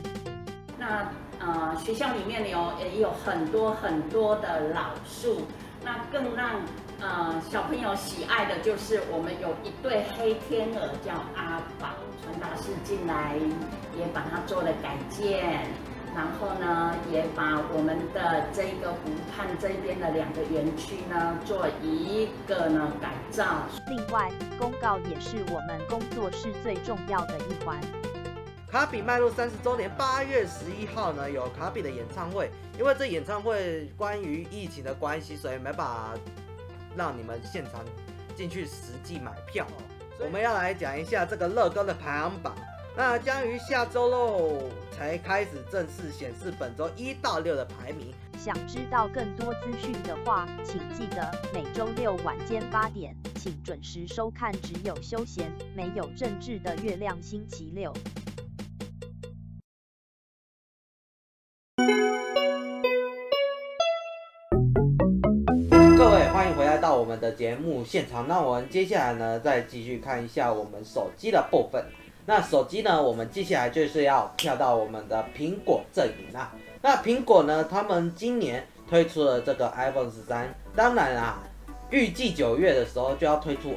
[0.78, 5.42] 那呃，学校里面有也有很多很多的老树。
[5.82, 6.60] 那更让
[7.00, 11.88] 呃小朋友喜爱的就是我们有一对黑天鹅，叫阿宝。
[12.22, 13.34] 传达室进来
[13.98, 15.66] 也把它做了改建。
[16.14, 18.98] 然后呢，也把我们的这个湖
[19.30, 23.44] 畔这边的两个园区呢，做一个呢改造。
[23.88, 27.80] 另外，公告也是我们工作室最重要的一环。
[28.70, 32.50] 卡比迈入三十周年，八月十一号呢有卡比的演唱会。
[32.78, 36.14] 因为这演唱会关于疫情的关系，所以没办法
[36.96, 37.84] 让你们现场
[38.36, 39.82] 进去实际买票哦。
[40.18, 42.54] 我们要来讲一下这个乐高的排行榜。
[42.96, 44.62] 那将于下周喽
[45.00, 48.12] 才开始正式显示本周一到六的排名。
[48.38, 57.90] 想知道更多资讯的话，请记得每周六晚间八点，请准时收看只有休闲没有政治的月亮星期六。
[65.96, 68.28] 各位，欢迎回来到我们的节目现场。
[68.28, 71.82] 那我们接下来呢，再继续看一下我们手机的部分。
[72.26, 73.02] 那手机呢？
[73.02, 76.52] 我们接下来就是要跳到我们的苹果阵营啦。
[76.82, 77.64] 那苹果呢？
[77.64, 81.38] 他们今年推出了这个 iPhone 十三，当然啦，
[81.90, 83.74] 预计九月的时候就要推出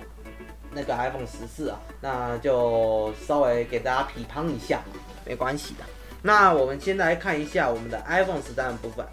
[0.71, 4.81] 那个 iPhone 十四啊，那就稍微给大家批判一下，
[5.25, 5.83] 没关系的。
[6.21, 9.05] 那我们先来看一下我们的 iPhone 十三的部分。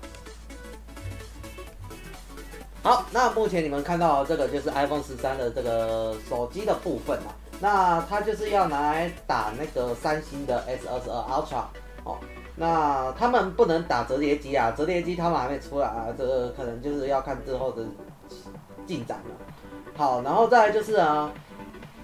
[2.82, 11.64] 好，那目前你们看到这个就是 iPhone 十三的这个手机的部分啊，那它就是要拿来打那个三星的 S 二十二 Ultra
[12.04, 12.18] 哦。
[12.56, 17.84] 那他们不能打折叠机啊，折叠机他们还没出来啊，这个可能就是要看之后的
[18.86, 19.36] 进展了。
[19.96, 21.30] 好，然后再来就是啊，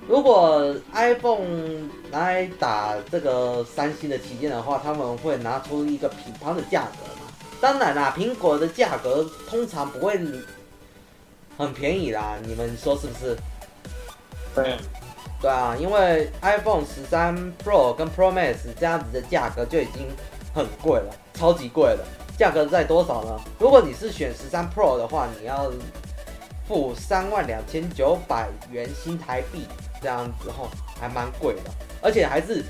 [0.06, 7.30] 如果 iPhone 拿来打这个三星的旗舰的话，他们会拿出一个品牌的价格嘛？
[7.60, 10.18] 当然啦，苹果的价格通常不会
[11.58, 13.36] 很便宜啦，你们说是不是？
[14.54, 14.76] 对。
[15.46, 20.08] 对啊，因为 iPhone 十三 Pro 跟 Pro Max 这样子的价格就已经。
[20.52, 22.02] 很贵了，超级贵了，
[22.38, 23.38] 价格在多少呢？
[23.58, 25.70] 如果你是选十三 Pro 的话，你要
[26.66, 29.68] 付三万两千九百元新台币，
[30.00, 31.70] 这样子吼，还蛮贵的，
[32.00, 32.64] 而且还是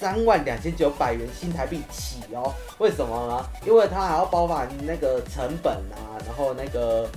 [0.00, 2.52] 三万两千九百元新台币起哦。
[2.78, 3.46] 为什么呢？
[3.64, 7.08] 因为它还要包含那个成本啊，然后那个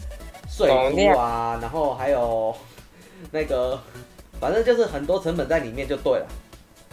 [0.48, 2.56] 税负啊，然后还有
[3.32, 3.80] 那个，
[4.40, 6.28] 反正就是很多成本在里面就对了。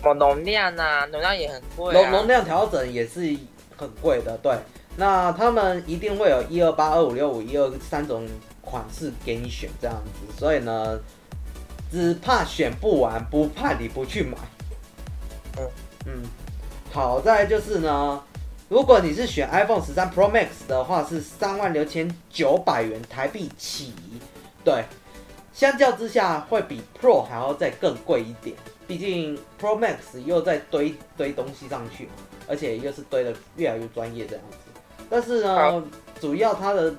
[0.02, 2.00] 容量啊，容量也很贵、啊。
[2.00, 3.20] 容容量调整也是
[3.76, 4.52] 很贵的，对。
[4.96, 8.26] 那他们一定会有一二八、二五六五、一二三种
[8.62, 10.38] 款式给你选，这样子。
[10.38, 10.98] 所以呢，
[11.90, 14.38] 只怕选不完，不怕你不去买。
[15.58, 15.68] 嗯
[16.06, 16.22] 嗯。
[16.92, 18.22] 好在就是呢，
[18.70, 23.92] 如果你是选 iPhone 十三 Pro Max 的话，是三万六千九百元台币起。
[24.64, 24.84] 对，
[25.56, 28.54] 相较之下会比 Pro 还要再更贵一点。
[28.86, 32.10] 毕竟 Pro Max 又在堆堆东西上去，
[32.46, 34.58] 而且又是堆的越来越专业这样子。
[35.08, 35.82] 但是呢，
[36.20, 36.94] 主要它的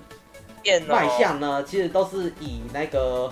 [0.88, 3.32] 卖相呢，其实都是以那个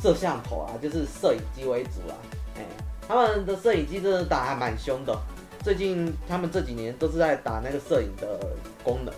[0.00, 2.14] 摄像头啊，就是摄影机为主啦。
[2.56, 2.62] 哎，
[3.08, 5.18] 他们的摄影机真的打还蛮凶的。
[5.64, 8.38] 最近他们这几年都是在打那个摄影的
[8.84, 9.12] 功能。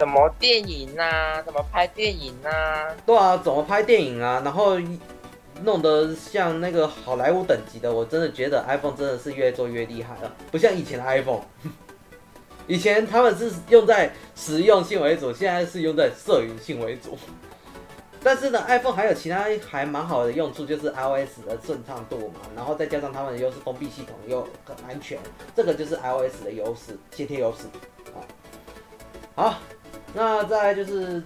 [0.00, 1.42] 怎么电影啊？
[1.42, 2.88] 怎么拍电影啊？
[3.04, 4.40] 对啊，怎么拍电影啊？
[4.42, 4.80] 然后。
[5.62, 11.42] 弄得像那个好莱坞等级的，我真的觉得 iPhone 真的是越做越厉害了，不像以前的 iPhone。
[12.66, 17.18] 以前他们是用在实用性为主，现在是用在摄影性为主。
[18.22, 25.18] 但是呢，iPhone 还有其他还蛮好的用处，就是 iOS 的顺畅度嘛，然后再加上他们又是封闭系统，又很安全，
[25.54, 27.64] 这个就是 iOS 的优势，先天优势。
[29.34, 29.58] 好，好，
[30.14, 31.22] 那再就是。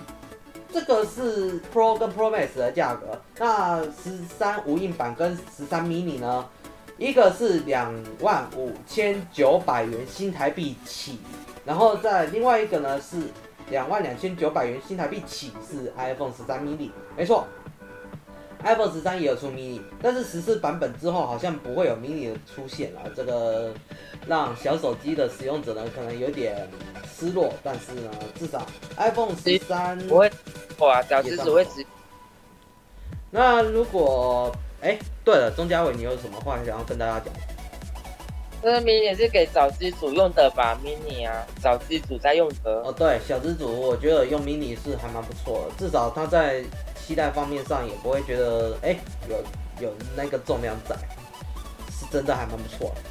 [0.73, 6.45] 这个是 Pro 跟 Pro Max 的价格，那十三无印版跟十三 mini 呢，
[6.99, 11.21] 一个是两万五千九百元新台币起，
[11.65, 13.19] 然后再另外一个呢是
[13.71, 17.47] 两万两千九百元新台币起，是 iPhone 十三 mini，没错
[18.65, 23.73] ，iPhone 十三也有出 mini，但是十四版本之后好像不会有 mini 的出现了，这个
[24.27, 26.69] 让小手机的使用者呢可能有点
[27.19, 30.31] 失落，但是呢至少 iPhone 十三不会。
[30.79, 31.85] 哇，小资主会直。
[33.31, 37.33] 那如果，哎、欸，对了，钟嘉伟，你有什么话想要跟大家讲？
[38.63, 42.81] 这个 mini 是给小机主用的吧？mini 啊，小机主在用的。
[42.83, 46.65] 哦，对，小资主，我觉得用 mini 是还蛮不错的，至少它在
[47.07, 48.99] 期待方面上也不会觉得，哎、欸，
[49.29, 50.97] 有有那个重量在，
[51.91, 53.03] 是真的还蛮不错的。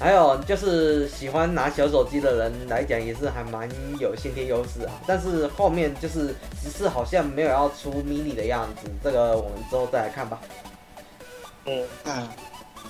[0.00, 3.68] 还有就是喜欢拿小手机的人来讲，也是还蛮
[4.00, 4.92] 有先天优势啊。
[5.06, 10.40] 但是后面就是只是好像没有要出 mini 的样子，这个我们之后再来看吧。
[11.66, 12.28] 嗯嗯。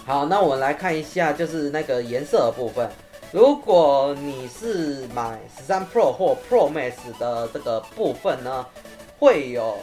[0.06, 2.88] 好，那我们来看一下，就是那个颜色的部分。
[3.32, 8.66] 如果你是买十三 Pro 或 Pro Max 的这个部分呢，
[9.18, 9.76] 会有。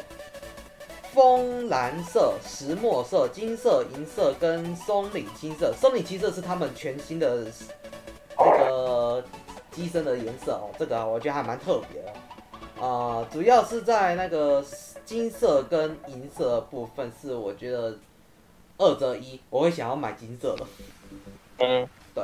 [1.13, 5.73] 枫蓝色、石墨色、金色、银色跟松岭青色。
[5.73, 7.45] 松岭青色是他们全新的
[8.37, 9.23] 那个
[9.71, 12.11] 机身的颜色哦，这个我觉得还蛮特别的。
[12.81, 14.63] 啊、呃，主要是在那个
[15.03, 17.97] 金色跟银色的部分，是我觉得
[18.77, 20.65] 二择一，我会想要买金色的。
[21.59, 22.23] 嗯，对。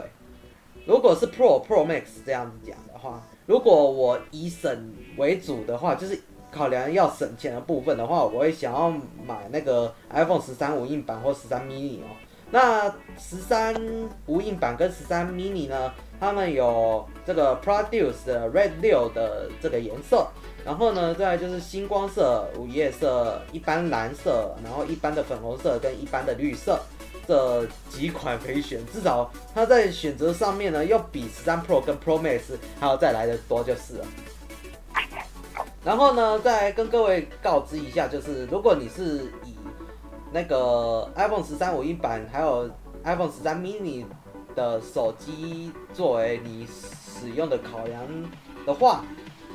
[0.85, 6.21] 如果是 Pro、Pro Max 这样子讲的话，如果我以省为主的话，就是。
[6.57, 8.89] 考量要省钱的部分的话，我会想要
[9.25, 12.07] 买那个 iPhone 十三无印版或十三 mini 哦。
[12.49, 12.89] 那
[13.19, 13.75] 十三
[14.25, 20.25] 无印版跟十三 mini 呢，它们有这个 Produce 的 Red 六的这个颜色，
[20.65, 26.79] 然后呢，再来就是星光色、午夜色、一般蓝色，然后一般的粉红色跟一般的绿色
[27.27, 28.79] 这几款可以选。
[28.87, 32.43] 至少它在选择上面呢，要比十三 Pro 跟 Pro Max
[32.79, 34.05] 还要再来的多就是了。
[35.87, 39.55] 然后呢，再跟各位告知一下，就是如果你是以
[40.33, 42.69] 那个 iPhone 十三五音版还有
[43.05, 44.03] iPhone 十三 mini
[44.53, 48.03] 的手机作为你使用的考量
[48.65, 49.05] 的话，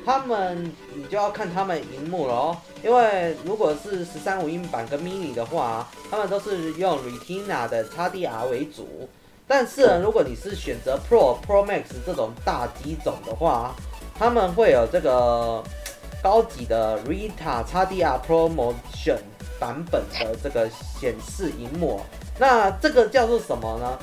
[0.06, 2.56] 他们你就要看他们荧幕了哦。
[2.82, 9.06] 因为如果是十三五音版跟 mini 的话，他们都是用 Retina 的 XDR 为主。
[9.46, 13.74] 但是，如果你是选择 Pro、Pro Max 这种大机种的话，
[14.18, 15.62] 他们会有这个
[16.22, 19.18] 高级的 Rita XDR ProMotion
[19.58, 22.00] 版本的这个显示荧幕。
[22.38, 23.98] 那这个叫做什么呢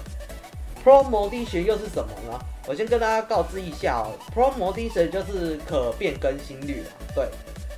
[0.84, 2.40] ？ProMotion 又是什么呢？
[2.68, 6.84] 我先跟大家告知一下哦，ProMotion 就是可变更新率，
[7.16, 7.28] 对。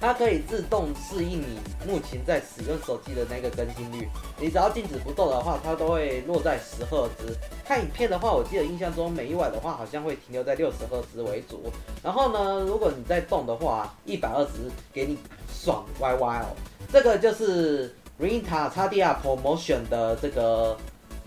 [0.02, 7.38] 它可以自动适应你目前在使用手机的那个更新率，你只要静止不动的话，它都会落在十赫兹。
[7.64, 11.72] 看影片的话，我记得印象中每一晚的话好像会停留在六十赫兹为主。
[12.04, 15.20] 然后呢，如果你在动的话，一百二十给你
[15.54, 16.47] 爽歪歪哦。
[16.91, 20.76] 这个就是 Retina XDR ProMotion 的这个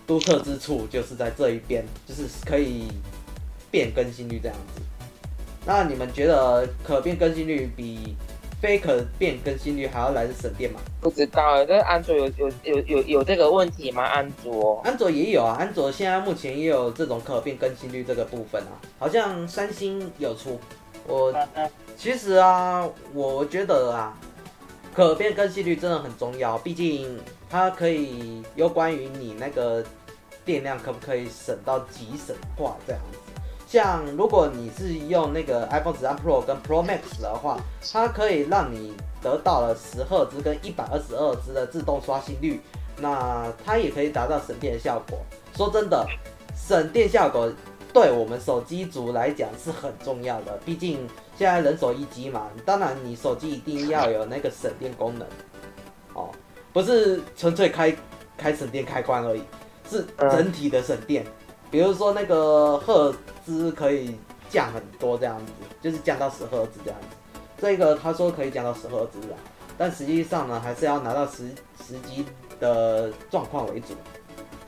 [0.05, 2.89] 独特之处，就是在这一边，就是可以
[3.71, 4.81] 变更新率这样子。
[5.65, 8.15] 那你们觉得可变更新率比
[8.65, 10.79] 非可变更新率还要来的省电吗？
[10.99, 14.01] 不知道，这安卓有有有有有这个问题吗？
[14.01, 14.81] 安卓？
[14.83, 20.59] 安卓也有啊，安卓现在目前也有这种可变更新率这个部分啊，好像三星有出。
[21.05, 21.31] 我
[21.95, 24.17] 其实啊，我觉得啊，
[24.95, 29.85] 可变更新率真的很重要，毕竟它可以有关于你那个
[30.43, 33.19] 电量可不可以省到极省化这样子。
[33.67, 37.59] 像如果你是用那个 iPhone 十三 Pro 跟 Pro Max 的话，
[37.91, 42.61] 它可以让你得到了十赫兹跟一百二十二赫兹的自动刷新率，
[42.97, 45.19] 那它也可以达到省电的效果。
[45.55, 46.05] 说真的，
[46.55, 47.51] 省电效果
[47.91, 51.07] 对我们手机族来讲是很重要的，毕竟
[51.37, 52.49] 现在人手一机嘛。
[52.65, 55.27] 当然，你手机一定要有那个省电功能，
[56.13, 56.29] 哦，
[56.71, 57.95] 不是纯粹开
[58.37, 59.41] 开省电开关而已，
[59.89, 61.25] 是整体的省电。
[61.71, 63.13] 比如说那个赫
[63.45, 64.15] 兹可以
[64.49, 67.39] 降很多这样子，就是降到十赫兹这样子。
[67.57, 69.37] 这个他说可以降到十赫兹啊，
[69.77, 71.49] 但实际上呢，还是要拿到实
[71.85, 72.25] 实际
[72.59, 73.93] 的状况为主。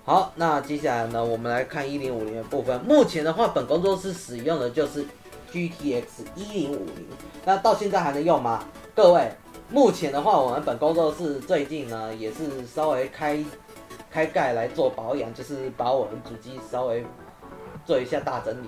[0.05, 2.79] 好，那接下来呢，我们来看一零五零的部分。
[2.85, 5.05] 目前的话，本工作室使用的就是
[5.51, 6.03] GTX
[6.35, 7.07] 一零五零。
[7.43, 8.63] 那到现在还能用吗？
[8.95, 9.31] 各位，
[9.69, 13.43] 目前的话，我们本工作室最近呢，也是稍微开。
[14.09, 17.05] 开盖来做保养，就是把我们主机稍微
[17.87, 18.67] 做一下大整理，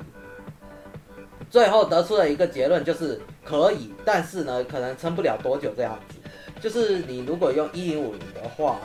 [1.52, 6.16] 最后得出了一个结论，就是可以，但是呢，可能撑不了多久这样子。
[6.62, 8.80] 就是你如果用一零五零的话，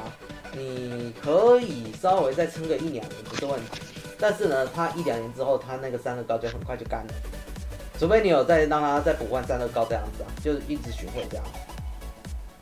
[0.52, 3.80] 你可以稍微再撑个一两年不是问题，
[4.18, 7.14] 但是呢，它一两年之后，它那个散热膏就很快就干了，
[7.98, 11.44] 除非你有再让它再补换散热膏这样子啊，就是一直循环这样。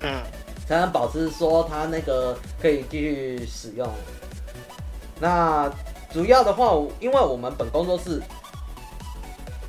[0.01, 0.23] 嗯。
[0.65, 3.87] 才能保持说它那个可以继续使用。
[5.21, 5.69] 那
[6.13, 8.23] 主要的话，因为我们本工作室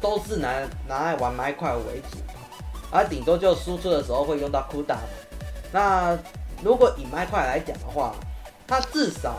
[0.01, 0.51] 都是拿
[0.87, 2.17] 拿来玩麦块为主，
[2.91, 4.97] 而顶多就输出的时候会用到 CUDA。
[5.71, 6.17] 那
[6.61, 8.13] 如果以麦块来讲的话，
[8.67, 9.37] 它至少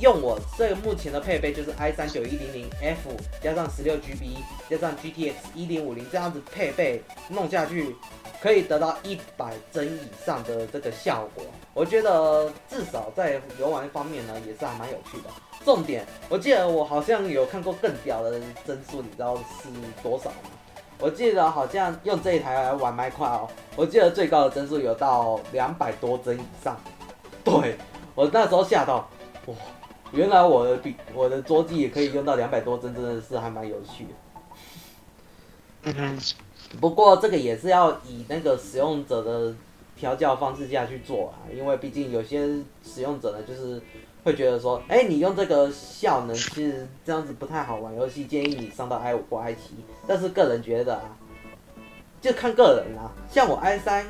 [0.00, 4.38] 用我这个目前的配备就是 i 三九一零零 F 加上十六 GB
[4.68, 7.94] 加上 GTX 一零五零这样子配备弄下去。
[8.42, 11.42] 可以得到一百帧以上的这个效果，
[11.72, 15.30] 我觉得至少在游玩方面呢，也是还蛮有趣的。
[15.64, 19.70] 重点，我记得我好像有看过更屌的帧数，你知道是
[20.02, 20.50] 多少吗？
[20.98, 26.78] 我记得好像用这一台来玩麦块哦，我记得最高的帧数有到两百多帧以上。
[27.42, 27.78] 对，
[28.14, 29.08] 我那时候吓到，
[29.46, 29.54] 哇，
[30.14, 35.92] 原来我的笔我的桌机也可以用到两百多帧，真的是还蛮有趣的。
[35.98, 36.18] 嗯。
[36.80, 39.54] 不过这个也是要以那个使用者的
[39.94, 42.48] 调教方式下去做啊，因为毕竟有些
[42.82, 43.80] 使用者呢，就是
[44.24, 49.76] 会觉得说，哎，你用这个效能其实这样子不太好玩游戏，建议你上到 i 五或 i 七。
[50.04, 51.16] 但是个人觉得啊，
[52.20, 53.08] 就看个人啦。
[53.30, 54.04] 像我 i 三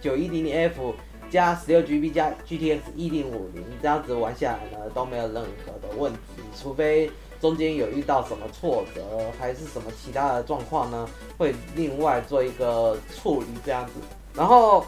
[0.00, 0.94] 九一零零 F
[1.30, 6.18] 加十六 GB 加 GTX 一零五零这样子玩下来呢，都没有任何的问题，
[6.60, 7.10] 除非。
[7.40, 9.00] 中间有遇到什么挫折，
[9.38, 11.08] 还是什么其他的状况呢？
[11.36, 13.92] 会另外做一个处理这样子。
[14.34, 14.84] 然后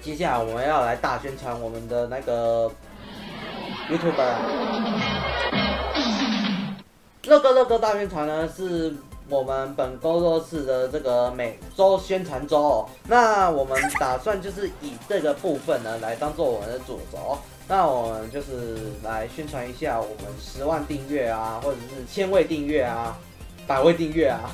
[0.00, 2.70] 接下来我们要来大宣传我们的那个
[3.88, 4.36] YouTuber。
[7.24, 8.94] 乐哥乐哥大宣传呢，是
[9.30, 12.88] 我们本工作室的这个每周宣传周哦。
[13.06, 17.38] 那我们打算就是以这个部分呢，来当做我们的主轴。
[17.68, 23.16] 那我们就是来宣传一下我们十万订阅啊，或者是千位订阅啊，
[23.64, 24.50] 百位订阅啊，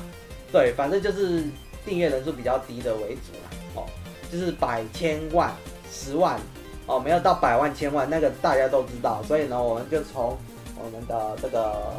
[0.51, 1.43] 对，反正就是
[1.83, 3.85] 订阅人数比较低的为主啦，哦，
[4.31, 5.51] 就是百千万、
[5.91, 6.39] 十万，
[6.85, 10.37] 哦，没有到百万、千万，那个大家都知道，所以呢，我们就从
[10.77, 11.93] 我们的这个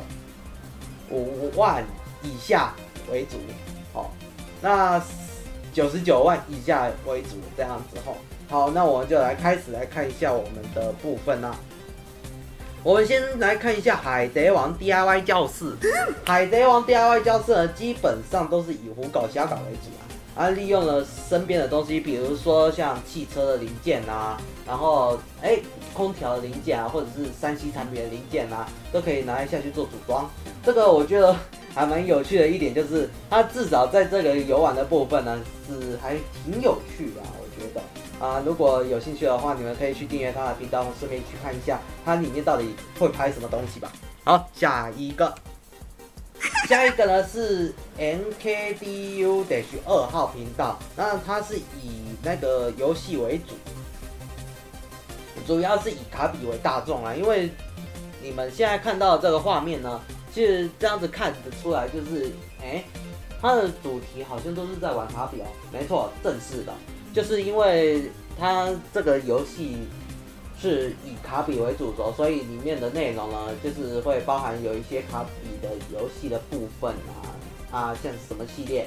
[1.11, 1.85] 五万
[2.23, 2.75] 以下
[3.11, 3.37] 为主，
[3.93, 4.11] 好，
[4.61, 5.03] 那
[5.73, 8.17] 九十九万以下为主，这样子吼，
[8.49, 11.57] 好，那我们就来开始来看一下我们的部分啦。
[12.85, 15.65] 我们先来看一下《海贼王 DIY 教室》。
[16.25, 25.59] 《海贼王 DIY 教室》呢，基本上都是以胡搞瞎搞为主啊，啊，利用了身边的东西，比如说像汽车的零件啊，然后哎，
[25.93, 30.31] 空调的零件啊，或者是三 C 产品的零件啊，都可以拿来下去做组装。
[30.65, 31.37] 这个我觉得
[31.79, 37.81] 还蛮有趣的一点就是，它至少在这个游玩的部分呢，是还挺有趣的，我觉得。
[38.19, 43.93] 啊，如果有兴趣的话，你们可以去订阅他的频道，顺便去看一下他里面到底会拍什么东西吧。
[44.25, 45.33] 好，下一个，
[46.69, 53.55] 下一个呢是 NKDU 得去二号频道，那它是以那个游戏为主，
[55.47, 57.49] 主要是以卡比为大众啊，因为
[58.21, 60.01] 你们现在看到的这个画面呢，
[60.39, 62.31] 其实这样子看得出来，就是
[62.63, 62.85] 哎，
[63.43, 66.73] 它的主题好像都是在玩卡比哦，没错，正式的。
[67.13, 68.05] 就是因为
[68.39, 69.79] 它这个游戏
[70.57, 77.35] 是以卡比为主轴，所以里面的内容呢，就是会包含有一些卡比的游戏的部分啊
[77.77, 78.87] 啊，像什么系列，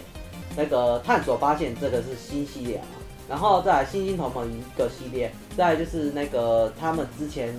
[0.55, 2.87] 那个探索发现这个是新系列啊，
[3.27, 7.53] 然后再来星星同盟一个系列，再就是那个他们之前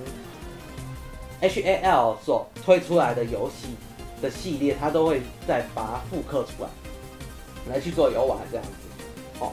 [1.43, 3.75] HAL 所推出来的游戏
[4.23, 6.69] 的系列，它都会再把它复刻出来，
[7.75, 8.71] 来去做游玩这样子，
[9.41, 9.53] 哦。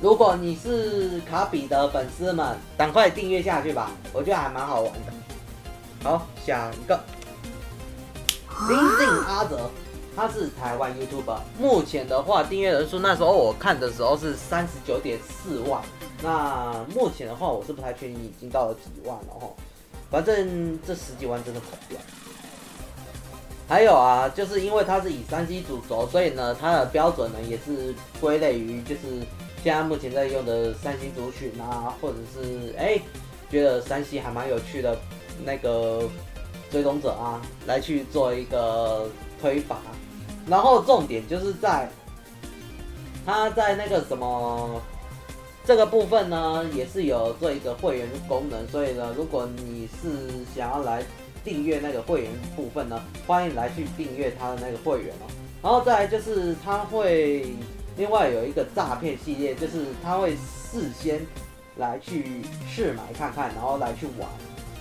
[0.00, 5.12] 如果你是卡比的粉丝们，赶快订阅下去吧，我觉得还蛮好玩的。
[6.02, 7.00] 好，下一个，
[8.68, 9.70] 林静阿泽，
[10.14, 15.80] 他是台湾 YouTuber，目前的话订阅人数那时候我看的时候是三十九点四万，
[16.22, 19.48] 那目前的话我是不太确定已经到了几万了哈，
[20.14, 22.00] 反正这十几万真的跑不掉。
[23.68, 29.00] 还有啊，就是因为它是以三 C 主轴，所以呢，它的标准呢也是归类于就是。
[29.64, 33.00] 现在目前在用的三星族群啊，或者是哎、
[33.50, 34.94] 觉得三 C 还蛮有趣的
[35.42, 36.06] 那个
[36.70, 39.08] 追踪者啊，来去做一个
[39.40, 39.78] 推法。
[40.46, 41.88] 然后重点就是在
[43.24, 44.82] 它在那个什么
[45.64, 48.66] 这个部分呢，也是有做一个会员功能。
[48.68, 50.08] 所以呢，如果你是
[50.54, 51.02] 想要来
[51.42, 55.26] 订阅那个会员部分呢，欢迎来去订阅它的那个会员哦。
[55.62, 57.46] 然后再来就是它会。
[57.96, 61.24] 另外有一个诈骗系列，就是他会事先
[61.76, 64.28] 来去试买看看，然后来去玩，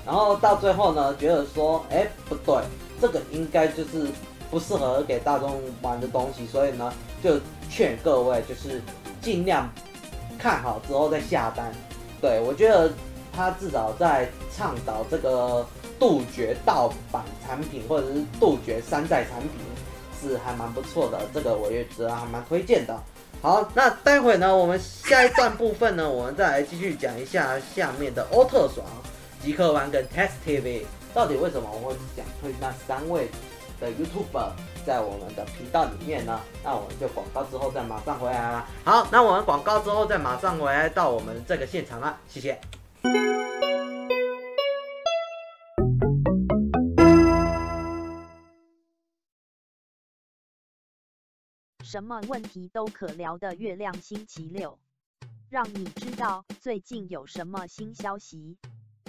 [0.04, 2.64] 然后到最后呢，觉得说，哎，不对，
[3.00, 4.08] 这个应该就是
[4.50, 6.92] 不适合给大众玩的东西，所以呢，
[7.24, 8.82] 就劝各位就是
[9.22, 9.70] 尽量
[10.44, 11.72] 看好之后再下单。
[12.22, 12.92] 对，我觉得
[13.34, 15.66] 他至少在倡导这个
[15.98, 19.50] 杜绝盗版产品，或者是杜绝山寨产品。
[20.22, 22.98] 是还蛮不错的，这个我也觉得还蛮推荐的。
[23.42, 28.88] 好，那待会呢，我们下一段部分呢，我们再来继续讲一下下面的欧特爽、
[29.44, 30.84] 极客湾跟 Test TV
[31.14, 33.28] 到底为什么我会讲推那三位
[33.82, 34.52] 的 YouTuber
[34.86, 36.40] 在我们的频道里面呢？
[36.64, 38.68] 那我们就广告之后再马上回来啦。
[38.84, 42.60] 好，那我们广告之后再马上回来到我们这个现场啦，谢谢。
[51.84, 54.76] 什么问题都可聊的月亮星期六，
[55.50, 58.58] 让你知道最近有什么新消息。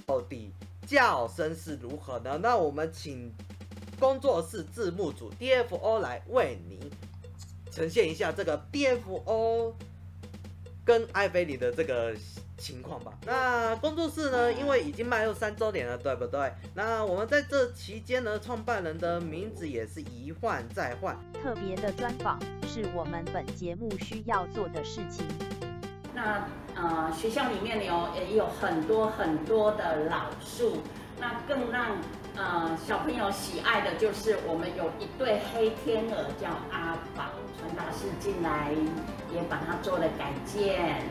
[0.05, 0.53] 到底
[0.87, 2.39] 叫声是如何呢？
[2.43, 3.33] 那我们请
[3.99, 6.79] 工作室字幕组 DFO 来为您
[7.71, 9.73] 呈现一下这个 DFO
[10.85, 12.15] 跟艾菲里的这个。
[12.57, 13.13] 情况吧。
[13.27, 14.51] 那工作室呢？
[14.51, 16.51] 因为已经迈入三周年了，对不对？
[16.73, 21.15] 那我们在这期间呢，创办人的名字也是一换再换。
[21.43, 25.27] 特别的专访是我们本节目需要做的事情。
[26.15, 30.79] 那呃，学校里面有也有很多很多的老树，
[31.21, 31.99] 那更让
[32.37, 38.73] 呃小朋友喜爱的就是我们有一对黑天鹅叫阿宝，传达室进来
[39.33, 41.03] 也把它做了改建。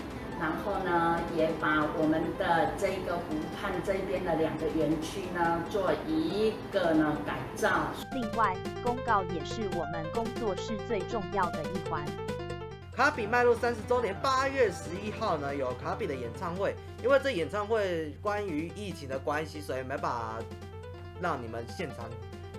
[0.42, 7.70] 然后呢，也把我们的这个湖畔这边的两个园区呢，做一个呢改造。
[8.12, 12.04] 另外，公告也是我们工作室最重要的一环。
[12.94, 16.76] 卡比迈入三十周年，八月十一号呢有卡比的演唱会。
[17.02, 20.40] 因为这演唱会关于疫情的关系，所以没把
[21.22, 22.10] 让你们现场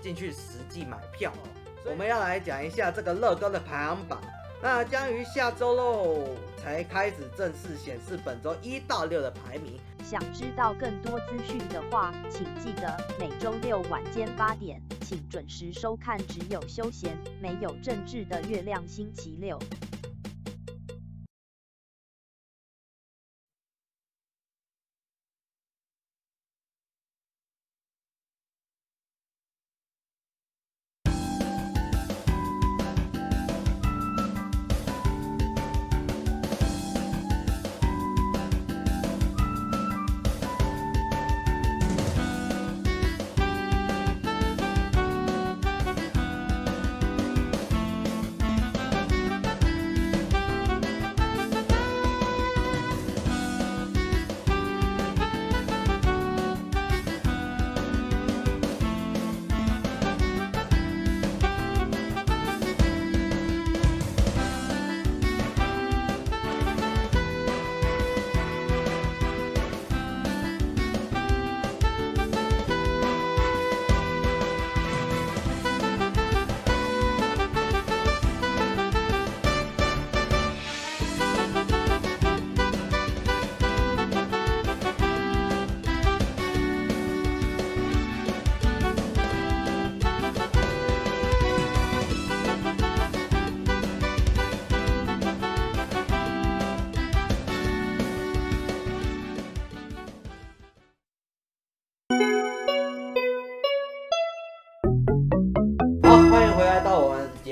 [0.01, 1.33] 进去实际买票。
[1.87, 4.21] 我们要来讲一下这个乐高的排行榜。
[4.63, 6.27] 那将于下周喽
[6.57, 9.79] 才开始正式显示本周一到六的排名。
[10.03, 19.59] 想知道更多资讯的话，请记得每周六晚间八点，请准时收看只有休闲没有政治的月亮星期六。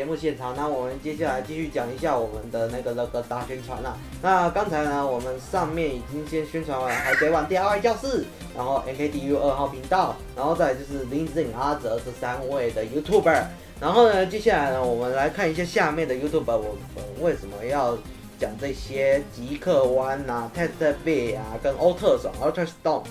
[0.03, 3.97] 节目现场，那我们接下来继续讲一下我们的那个那个大宣传了。
[4.21, 8.23] 那刚才呢，我们上面已经先宣传完《海贼王 DIY 教室》，
[8.57, 13.45] 然后 NKDU 二号频道，然后再就是林子颖、阿泽这三位的 YouTuber。
[13.81, 17.97] 然后呢，接下来呢，我们来看一下下面的 YouTuber，我们为什么要
[18.41, 23.05] 讲这些极客湾啊、Test B 啊、跟欧特爽、Ultra Stone。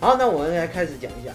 [0.00, 1.34] 好，那我们来开始讲一下。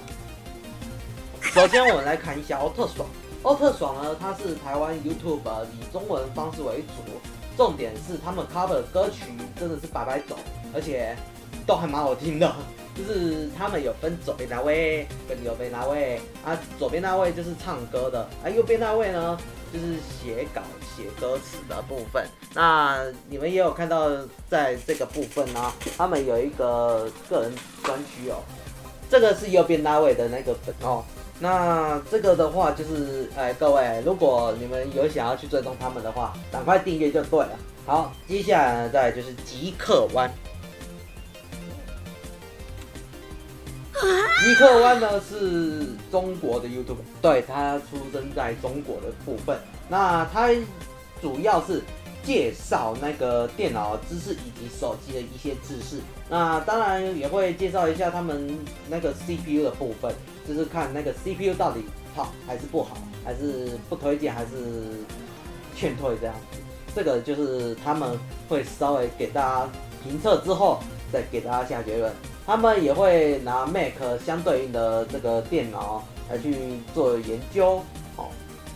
[1.44, 3.08] 首先，我们来看一下欧特爽。
[3.48, 5.40] 欧特爽呢，它是台湾 YouTube
[5.72, 7.14] 以中文方式为主，
[7.56, 9.24] 重点是他们 cover 的歌曲
[9.58, 10.38] 真的是百百种，
[10.76, 11.16] 而且
[11.66, 12.54] 都还蛮好听的。
[12.94, 19.38] 就是他们有分左边那位跟右边那位啊，左边那位就是唱歌的，啊右边那位呢
[19.72, 20.62] 就是写稿
[20.94, 22.28] 写歌词的部分。
[22.54, 24.10] 那你们也有看到
[24.50, 28.44] 在这个部分呢，他们有一个个人专区哦，
[29.10, 31.06] 这个是右边那位的那个粉哦。
[31.40, 37.50] 那这个的话就是，哎，各位，如果你们有想要去追踪他们的话，赶快订阅就对了。
[37.86, 40.32] 好，接下来呢，再来就是极客湾。
[44.44, 49.58] 极客湾呢是中国的 YouTube，对，他出生在中国的部分。
[49.90, 50.50] 那他
[51.22, 51.82] 主要是
[52.28, 56.02] 介绍那个电脑知识以及手机的一些知识。
[56.30, 58.60] 那当然也会介绍一下他们
[58.90, 60.14] 那个 CPU 的部分。
[60.46, 61.84] 就是看那个 CPU 到底
[62.16, 64.48] 好还是不好，还是不推荐，还是
[65.76, 66.58] 劝退这样子。
[66.96, 68.18] 这个就是他们
[68.48, 69.70] 会稍微给大家
[70.02, 70.80] 评测之后，
[71.12, 72.14] 再给大家下结论。
[72.46, 73.92] 他们也会拿 Mac
[74.26, 76.56] 相对应的这个电脑来去
[76.94, 77.82] 做研究，
[78.16, 78.30] 哦，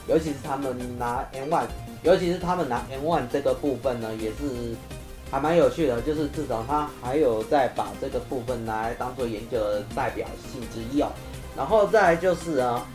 [0.10, 1.68] 尤其是他们拿 M1，
[2.04, 4.76] 尤其是他们拿 M1 这个部分呢，也是
[5.30, 6.02] 还蛮有趣的。
[6.02, 11.10] 就是至少他还有在把这个部分拿来当做研究的代表性之一哦。
[11.56, 12.88] 然后再来就是啊，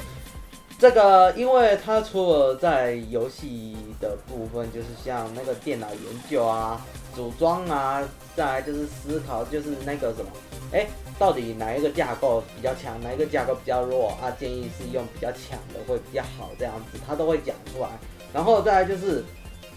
[0.79, 6.85] 这个因为它除了在游戏的部分，就是像那个电脑研究啊、
[7.15, 8.03] 组装啊，
[8.35, 10.31] 再来就是思考，就是那个什么，
[10.73, 10.87] 哎，
[11.19, 14.35] 到底哪一个架构比较强，哪一个架构比较弱啊？
[14.39, 17.89] 建议是用比较强的会比较好，这样子他都会讲出来。
[18.37, 19.24] 然后再来就是，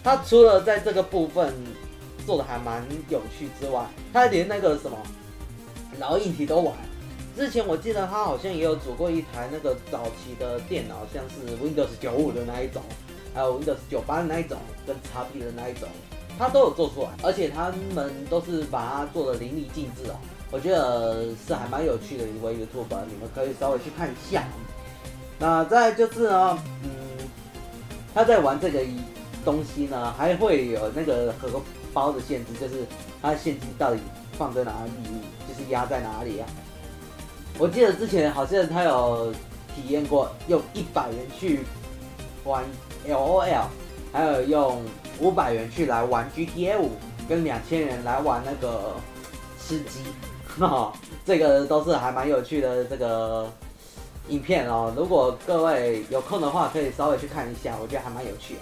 [0.04, 1.54] 他除了在这个部分
[2.26, 4.98] 做的还蛮有趣之外，他连那个什么
[5.98, 6.74] 老硬体都玩。
[7.34, 12.82] 之前我记得他好像也有组过一台那个早期的电脑，像是 Windows 九五的那一种，
[13.34, 15.88] 还有 Windows 九八的那一种，跟 XP 的那一种，
[16.38, 20.16] 他都有做出来，而且他们都是把它做的淋漓尽致哦。
[20.50, 24.44] 我觉得是还蛮有趣的一位 YouTube，你们可以稍微去看一下。
[25.38, 26.90] 那再就是呢，嗯，
[28.14, 28.80] 他在玩这个
[29.44, 31.60] 东西呢，还会有那个荷
[31.92, 32.84] 包的限制，就是
[33.22, 34.00] 他的现金到底
[34.38, 34.90] 放在哪里，
[35.48, 36.46] 就是压在哪里啊？
[37.58, 39.32] 我记得之前好像他有
[39.74, 41.60] 体验过用一百元去
[42.44, 42.64] 玩
[43.06, 43.64] LOL，
[44.12, 44.82] 还有用
[45.20, 46.92] 五百元去来玩 GTA 五，
[47.28, 48.94] 跟两千元来玩那个
[49.58, 50.00] 吃鸡，
[50.58, 50.92] 哈，
[51.24, 53.46] 这个都是还蛮有趣的这个
[54.30, 54.92] 影片哦。
[54.96, 58.60] 如果各位有空的话，可以稍微去看一下，我觉得还蛮有趣的。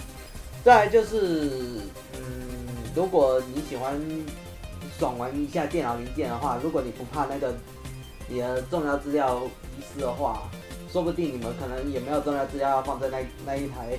[0.64, 1.80] 再来就是，
[2.14, 4.00] 嗯，如果你喜欢
[4.98, 7.54] 爽玩一下电脑零件的话，如果你不怕那个
[8.28, 9.40] 你的重要资料
[9.78, 10.42] 遗失的话，
[10.92, 13.98] 说不定你们可能也没有重要资料要放在那那一台，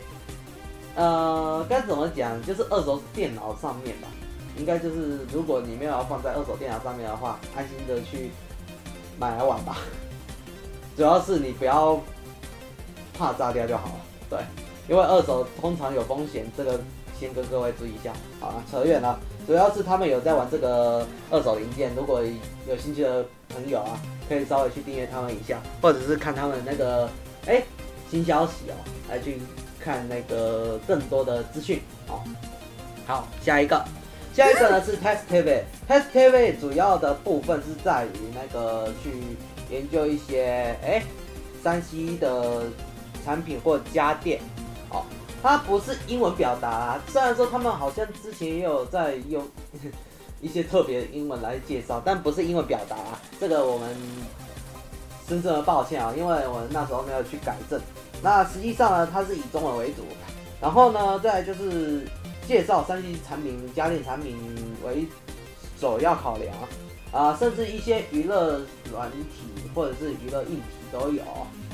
[0.96, 4.08] 呃，该怎么讲，就是二手电脑上面吧。
[4.58, 8.32] 应该就是，如果你没有要放在二手电脑上面的话，安心的去
[9.18, 9.78] 买来玩吧。
[11.00, 11.98] 主要是你不要
[13.18, 13.96] 怕炸掉就好了。
[14.30, 14.40] 对，
[14.90, 16.78] 因为二手通常有风险，这个
[17.18, 18.12] 先跟各位注意一下。
[18.38, 19.18] 好了，扯远了。
[19.48, 22.22] 主要是他们有在玩这个二手零件，如果
[22.68, 23.98] 有兴趣的朋友啊，
[24.28, 27.10] 可以稍微去订阅他们一下，或者是看他们那个
[27.48, 27.64] 哎、
[28.12, 28.76] 新消息哦，
[29.10, 29.40] 来去
[29.80, 31.82] 看那个更多的资讯。
[32.08, 32.26] 好，
[33.08, 33.82] 好，下一个。
[34.34, 39.12] 下一个呢是 Test TV，Test TV 主要的部分是在于那个去
[39.70, 41.04] 研究一些哎
[41.64, 42.64] ，3C 的
[43.24, 44.40] 产品或家电，
[44.90, 45.04] 哦，
[45.42, 49.46] 它不是英文表达啊，虽然说他们好像之前也有在用
[50.42, 53.96] 一些特别英文来介绍，但不是英文表达啊，这个我们
[55.28, 57.80] 深深的抱歉啊，因为我那时候没有去改正。
[58.22, 60.04] 那实际上呢，它是以中文为主，
[60.62, 62.08] 然后呢，再就是。
[62.48, 64.36] 介绍三 C 产品、家电产品
[64.84, 65.06] 为
[65.80, 66.52] 首要考量
[67.12, 69.28] 啊，甚至一些娱乐软体
[69.74, 71.24] 或者是娱乐硬体都有，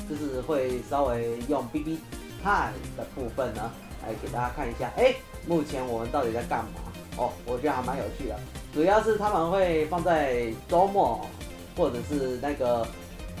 [0.08, 1.98] 就是会稍微用 BB
[2.42, 3.70] Time 的部分呢，
[4.02, 4.90] 来给大家看一下。
[4.96, 5.14] 哎，
[5.46, 6.80] 目前我们到底在干嘛？
[7.18, 8.38] 哦，我觉得还蛮有趣的，
[8.74, 11.26] 主要是他们会放在周末
[11.76, 12.86] 或者是那个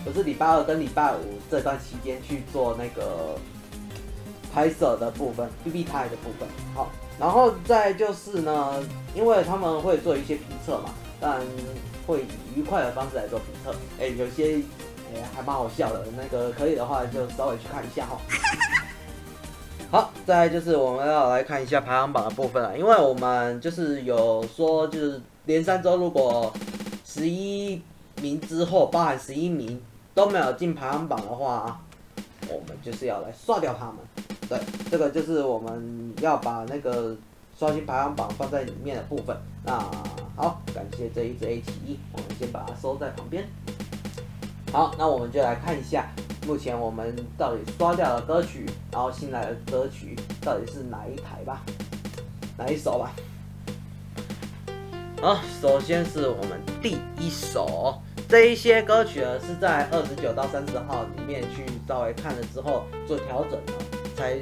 [0.04, 3.38] 不是礼拜二跟礼拜五这段期间去做那个
[4.52, 6.90] 拍摄的部分，BB Time 的部分，好。
[7.18, 8.82] 然后再就是呢，
[9.14, 10.90] 因为他们会做一些评测嘛，
[11.20, 11.40] 当然
[12.06, 13.74] 会以愉快的方式来做评测。
[14.00, 14.60] 哎，有些
[15.14, 18.18] 哎还蛮好笑的，那个可以的话就稍微去看一下哈。
[19.90, 26.52] 好，再就是我们要来看一下排行榜的部分了，因为我们就是有说，就是连三周如果
[27.04, 27.80] 十一
[28.20, 29.80] 名之后，包含十一名
[30.12, 31.80] 都没有进排行榜的话，
[32.48, 33.96] 我们就是要来刷掉他们。
[34.48, 34.58] 对，
[34.90, 37.16] 这个就是我们要把那个
[37.58, 39.36] 刷新排行榜放在里面的部分。
[39.64, 39.78] 那
[40.36, 43.48] 好，感谢这一支 A 奇，我们先把它收在旁边。
[44.70, 46.06] 好，那我们就来看一下，
[46.46, 51.62] 目前我们到底刷掉的歌曲，然后新来的歌曲到底是哪一台吧，
[52.58, 53.12] 哪一首吧。
[55.22, 63.72] 好，首先是我们第一首，这一些歌曲呢是在二十九到三十号里面去稍微看了之后做调整的。
[64.14, 64.34] 才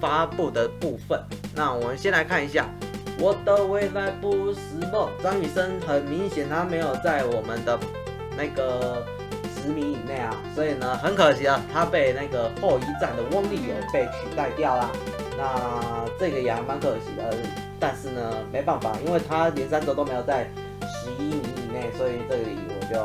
[0.00, 1.20] 发布的部分，
[1.54, 2.66] 那我们先来看一下，
[3.18, 4.60] 我的未来不是
[4.90, 5.10] 梦。
[5.22, 7.78] 张雨生很明显他没有在我们的
[8.36, 9.04] 那个
[9.54, 14.90] 十名以内啊，所以呢很可惜啊，他被那个后一站的翁立友被取代掉了。
[15.36, 17.36] 那这个也还蛮可惜的，
[17.78, 20.48] 但是呢没办法，因为他连三周都没有在
[20.82, 23.04] 十一名以内，所以这里我就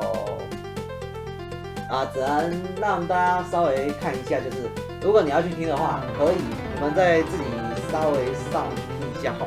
[1.94, 4.70] 啊只能让大家稍微看一下，就是。
[5.06, 6.36] 如果你要去听的话，可以，
[6.74, 7.44] 你们再自己
[7.92, 8.66] 稍微上
[8.98, 9.46] 听一下哈。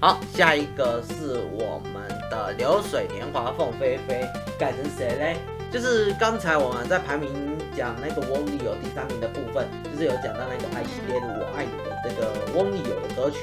[0.00, 2.02] 好，下一个是我们
[2.32, 4.26] 的流水年华凤飞飞
[4.58, 5.36] 改成谁嘞？
[5.70, 7.30] 就是刚才我们在排名
[7.76, 13.38] 讲那个翁立友第三名的部分，就是有讲到那个爱系列的我爱你的这个翁立友的歌曲。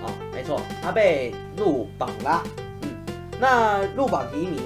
[0.00, 2.42] 好，没错，他被入榜了。
[2.80, 2.88] 嗯，
[3.38, 4.62] 那入榜提名，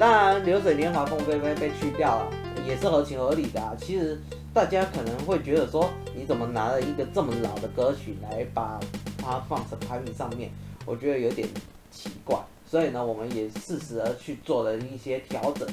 [0.00, 2.26] 当然流水年华凤飞飞被去掉了。
[2.70, 3.76] 也是合情合理的啊。
[3.78, 4.18] 其实
[4.54, 8.78] 大家可能会觉得说，你怎么拿了一个这么老的歌曲来把
[9.18, 10.50] 它放成排名上面？
[10.86, 11.48] 我觉得有点
[11.90, 12.38] 奇怪。
[12.64, 15.68] 所以呢，我们也适时的去做了一些调整。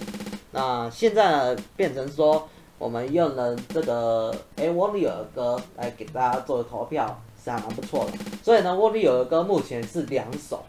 [0.52, 2.50] 那现在呢，变成说，
[2.80, 8.14] 我们用了这个哎沃利尔的歌来给大家做投票，是还蛮不错的。
[8.44, 10.66] 所以呢，沃利尔的歌目前是两首。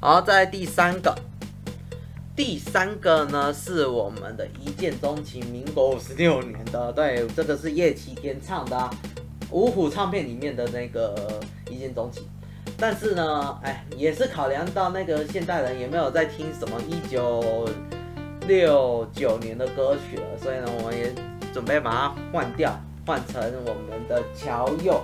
[0.00, 1.14] 好，在第三个。
[2.36, 8.90] 第三个呢，是我们的一见钟情，民国五十六年的，对，这个是叶启田唱的，啊，
[9.50, 11.40] 五虎唱片里面的那个
[11.70, 12.28] 一见钟情。
[12.76, 17.66] 但是呢，哎，也是考量到那个现代人也没有在听什么一九
[18.46, 21.10] 六九年的歌曲了，所以呢，我们也
[21.54, 25.00] 准备把它换掉，换成我们的乔佑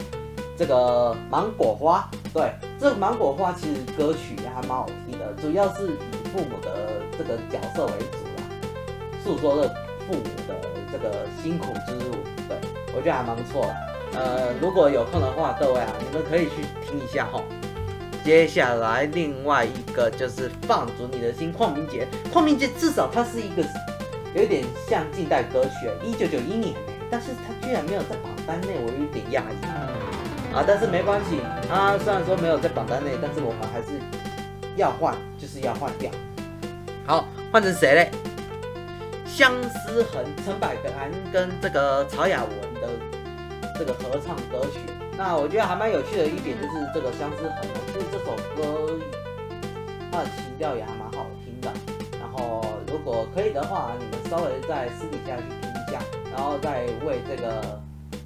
[0.54, 2.06] 这个芒果花。
[2.34, 5.96] 对，这个芒果花其实歌曲也还蛮好听的，主要是
[6.32, 8.42] 父母的这个角色为主啦，
[9.22, 9.68] 诉说着
[10.06, 10.54] 父母的
[10.90, 12.16] 这个辛苦之路。
[12.48, 12.56] 对，
[12.94, 14.18] 我觉得还蛮不错的。
[14.18, 17.42] 呃，如果有空的话，各位啊，你们可以去听一下哈。
[18.24, 22.06] 接下来另外一个就是放逐你的心，邝明杰。
[22.32, 23.62] 邝明杰至少他是一个
[24.34, 26.74] 有点像近代歌曲，一九九一年，
[27.10, 30.62] 但是他居然没有在榜单内，我有点讶异啊。
[30.66, 33.98] 但是没关系，他虽然说没有在榜单内，但是我们还是
[34.77, 36.11] 要换，就是要换掉。
[37.07, 38.11] 好，换成谁嘞？
[39.27, 42.89] 相思痕，陈百安跟这个曹雅雯的
[43.78, 44.81] 这个合唱歌曲。
[45.16, 48.99] 那我觉得还蛮有趣的一点就是这个相思痕，其实这首歌
[50.11, 51.73] 它的情调也还蛮好听的。
[52.20, 55.99] 然后如果可以的话，你们稍微在私底下去听一下，
[56.31, 57.81] 然后再为这个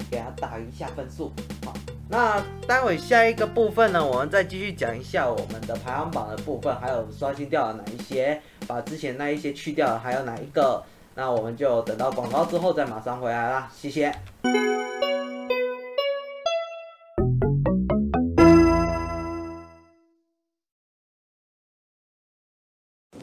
[0.09, 1.31] 给他打一下分数。
[1.65, 1.73] 好，
[2.09, 10.83] 那待会下一个部分呢，我们再继续讲一下我们的排行榜的部分，还有刷新掉了哪一些，把之前那一些去掉了，还有哪一个？
[11.15, 14.13] 那我们就等到广告之后再马上回来啦，谢谢。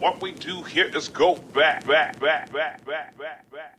[0.01, 3.78] What we do here is go back, back, back, back, back, back, back,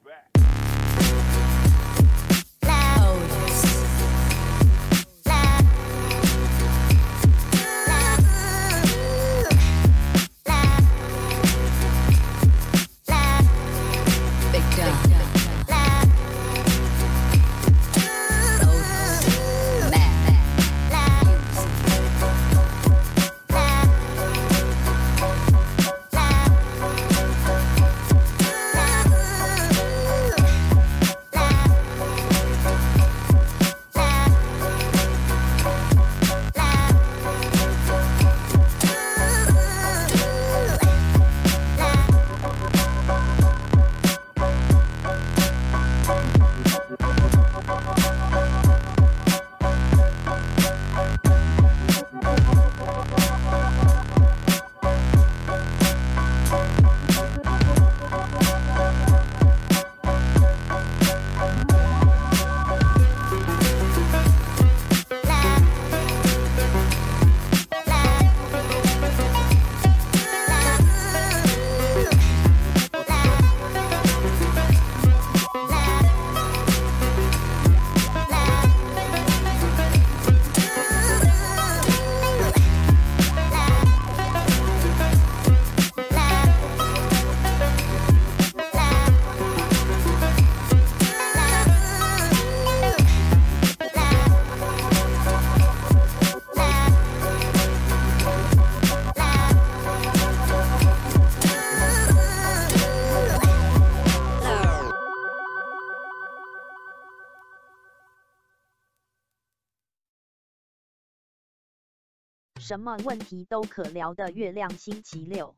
[112.68, 115.54] 什么问题都可聊的月亮星期六，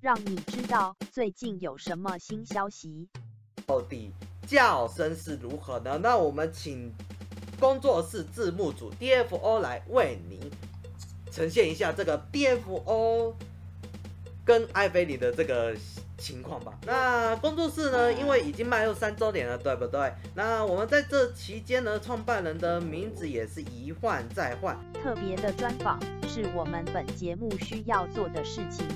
[0.00, 3.06] 让你知道最近有什么新消息。
[3.66, 4.10] 到底
[4.46, 6.00] 叫声是如何呢？
[6.02, 6.90] 那我们请
[7.60, 10.40] 工作室字幕组 DFO 来为您
[11.30, 13.34] 呈现一下这个 DFO
[14.42, 15.76] 跟艾菲里的这个。
[16.20, 16.72] 情况吧。
[16.86, 18.12] 那工作室呢？
[18.12, 20.12] 因为已经迈入三周年了，对不对？
[20.34, 24.76] 那我们在这期间呢，创办人的名字也是一换再换。
[25.02, 25.98] 特别的专访
[26.28, 28.86] 是我们本节目需要做的事情。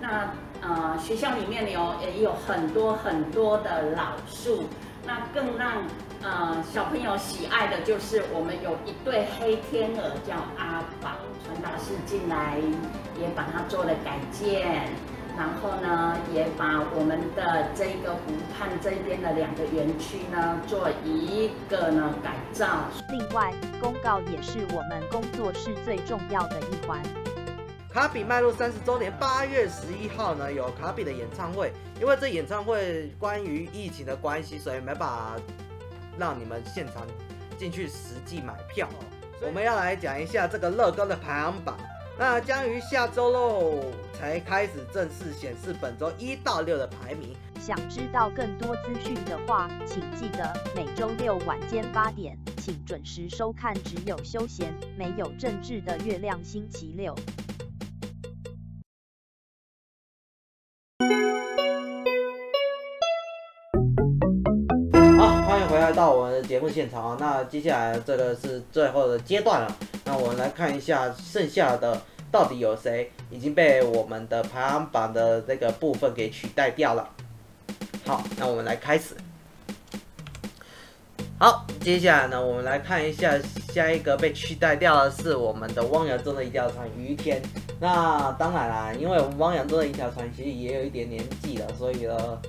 [0.00, 0.32] 那
[0.62, 4.64] 呃，学校里面有也有很多很多的老树。
[5.04, 5.84] 那更让
[6.20, 11.12] 呃小朋友喜爱的就是我们有一对黑天鹅叫阿宝，
[11.44, 12.58] 传达室进来
[13.20, 14.90] 也把它做了改建。
[15.36, 22.66] 然后呢，也把我们的这个湖畔这边的两个园区呢，做一个呢改造。
[23.10, 27.02] 另外，公告也是我们工作室最重要的一环。
[27.92, 31.70] 卡比迈入三十周年，八月十一号呢有卡比的演唱会。
[32.00, 35.36] 因为这演唱会关于疫情的关系，所以没办法
[36.18, 37.06] 让你们现场
[37.58, 38.88] 进去实际买票。
[39.42, 41.76] 我们要来讲一下这个乐高的排行榜。
[42.18, 43.74] 那将于下周喽
[44.14, 47.36] 才开始正式显示本周一到六的排名。
[47.60, 57.14] 想知道更多资讯的话，请记得每周六晚间八点，请准时收看只有休闲没有政治的月亮星期六。
[65.18, 67.16] 好，欢迎回来到我们的节目现场啊！
[67.20, 69.76] 那接下来这个是最后的阶段了。
[70.06, 72.00] 那我们来看一下剩下的
[72.30, 77.10] 到底有谁已经被我们的排行榜的这个部分给取代掉了。
[78.06, 79.16] 好，那我们来开始。
[81.38, 83.36] 好，接下来呢，我们来看一下
[83.74, 87.42] 下一个被取代掉的是我们的汪洋中的一条船于天。
[87.80, 92.40] 那当然啦，因为我们汪洋中的一条船其实也有一点年纪了，所以呢，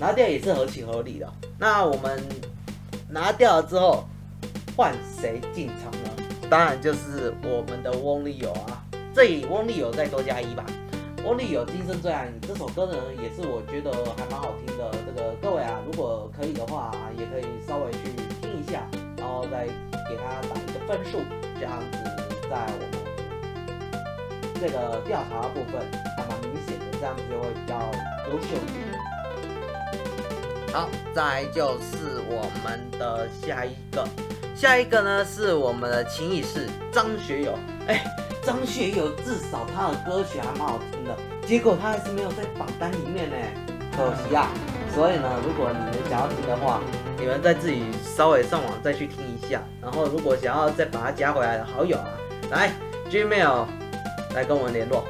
[0.00, 1.32] 拿掉也是合情合理的。
[1.58, 2.20] 那我们。
[3.12, 4.04] 拿掉了之后，
[4.76, 6.19] 换谁进场呢？
[6.50, 8.84] 当然就是我们的翁立友啊。
[9.14, 10.66] 这里翁立友再多加一吧。
[11.24, 14.90] 翁立友今生最爱你这首歌呢，也是我觉得还蛮好听的。
[15.06, 17.98] 这个各位啊，如果可以的话，也可以稍微去
[18.42, 18.82] 听一下，
[19.16, 21.20] 然后再给他打一个分数，
[21.58, 21.98] 这样子
[22.50, 22.98] 在我们
[24.60, 25.86] 这个调查部分
[26.16, 27.78] 还蛮明显的，这样子就会比较
[28.28, 28.80] 优秀一点。
[30.72, 34.08] 好，再就是我们的下一个，
[34.60, 38.04] 下一个呢是我们的情谊是张学友，哎。
[38.42, 41.16] 张学友至少他的歌曲还蛮好听的，
[41.46, 43.36] 结果他还是没有在榜单里面呢，
[43.94, 44.48] 可惜啊。
[44.94, 46.80] 所以呢，如果你们想要听的话，
[47.18, 49.62] 你们再自己稍微上网再去听一下。
[49.80, 52.08] 然后如果想要再把他加回来的好友啊，
[52.50, 52.70] 来
[53.10, 53.66] Gmail
[54.34, 55.04] 来跟我们联络。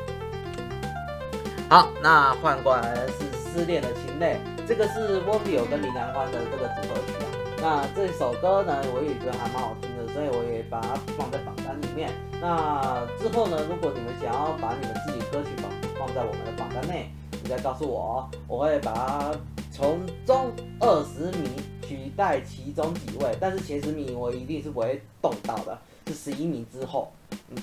[1.69, 7.30] 好，那换过来是失恋的情泪，这个是翁立友跟林良欢的这个组合曲。
[7.63, 12.11] 那这首歌呢，我也觉得还蛮好听的，所以我也把它放在榜单里面。
[12.41, 17.11] 那之后呢，如果你们想要把你们自己歌曲榜放在我们的榜单内，
[17.43, 19.35] 你再告诉我，我会把它
[19.71, 21.51] 从中二十名
[21.83, 27.13] 取代其中几位，但是前十名我一定是不会动到的，是十一名之后。
[27.51, 27.63] 嗯，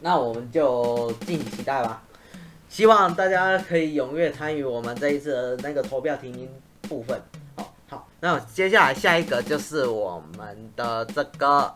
[0.00, 2.02] 那我们就敬请期待吧。
[2.70, 6.48] 希望大家可以踊跃参与我们这一次的那个投票提名
[6.88, 7.20] 部分。
[8.24, 11.74] 那接下来下一个就是我们的这个。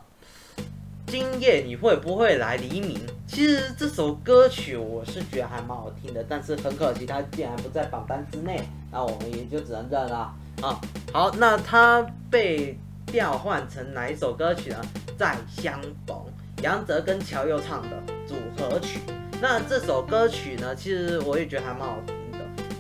[1.09, 3.01] 今夜你会不会来黎明？
[3.27, 8.63] 其实这首歌曲我是觉得还蛮好听的，但是很可惜它竟然不在榜单之内，
[8.93, 10.33] 那我们也就只能认了
[10.63, 10.81] 啊。
[11.13, 12.01] 好，那它
[12.31, 14.81] 被调换成哪一首歌曲呢？
[15.19, 16.17] 再相逢，
[16.63, 19.01] 杨泽跟乔佑唱的组合曲。
[19.43, 22.16] 那这首歌曲呢，其实我也觉得还蛮好听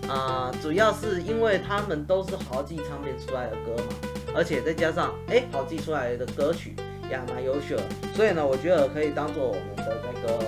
[0.09, 3.95] 啊，主要是因为他们都是豪记唱片出来的歌嘛，
[4.35, 6.75] 而且再加上哎豪记出来的歌曲。
[7.09, 7.77] 也蛮优秀，
[8.17, 10.45] 所以呢，我觉得可以当做我们的那个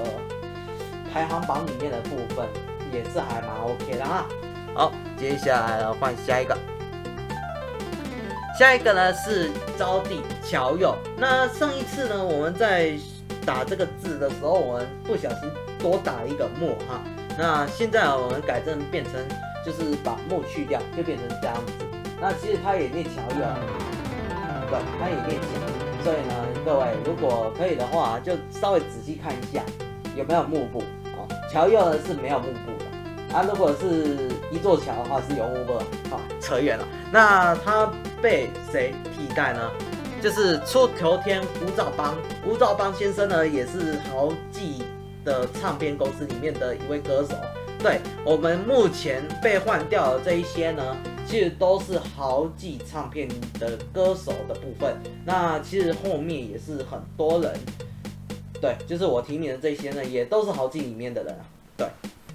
[1.12, 2.44] 排行榜里面的部分，
[2.92, 4.26] 也是还蛮 OK 的啊。
[4.74, 6.58] 好，接下来呢，换下一个，
[8.58, 10.92] 下一个呢是招弟乔佑。
[11.16, 12.92] 那上一次呢，我们在
[13.46, 15.48] 打这个字的时候，我们不小心
[15.78, 17.00] 多打一个墨哈。
[17.38, 19.12] 那现在我们改正变成
[19.68, 21.72] 就是把木去掉，就变成这样子。
[22.18, 23.44] 那其实他也念乔佑，
[24.70, 26.02] 对，他也念乔。
[26.02, 26.34] 所以呢，
[26.64, 29.62] 各位如果可以的话，就稍微仔细看一下
[30.16, 30.78] 有没有幕布
[31.18, 31.28] 哦。
[31.52, 33.44] 乔佑呢是没有幕布的啊。
[33.46, 35.84] 如果是一座桥的话是有幕布的。
[36.08, 36.88] 好，扯远了。
[37.12, 37.92] 那他
[38.22, 39.70] 被谁替代呢？
[40.22, 42.16] 就是出头天吴兆邦。
[42.46, 44.82] 吴兆邦先生呢也是豪记
[45.26, 47.36] 的唱片公司里面的一位歌手。
[47.78, 50.96] 对，我们目前被换掉的这一些呢。
[51.28, 53.28] 其实都是豪记唱片
[53.60, 54.96] 的歌手的部分，
[55.26, 57.54] 那其实后面也是很多人，
[58.62, 61.38] 对，就是我提名的这些呢，也都是豪记里面的人，
[61.76, 61.86] 对，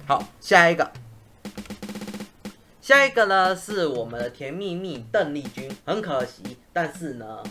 [0.06, 0.88] 好，下一个，
[2.80, 7.42] 下一个呢是我们的甜蜜蜜邓丽君，很可惜，但是呢，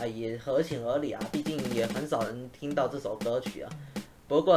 [0.00, 3.72] 啊也合情合理啊，毕竟也很少人听到这首歌曲啊，
[4.28, 4.56] 不过。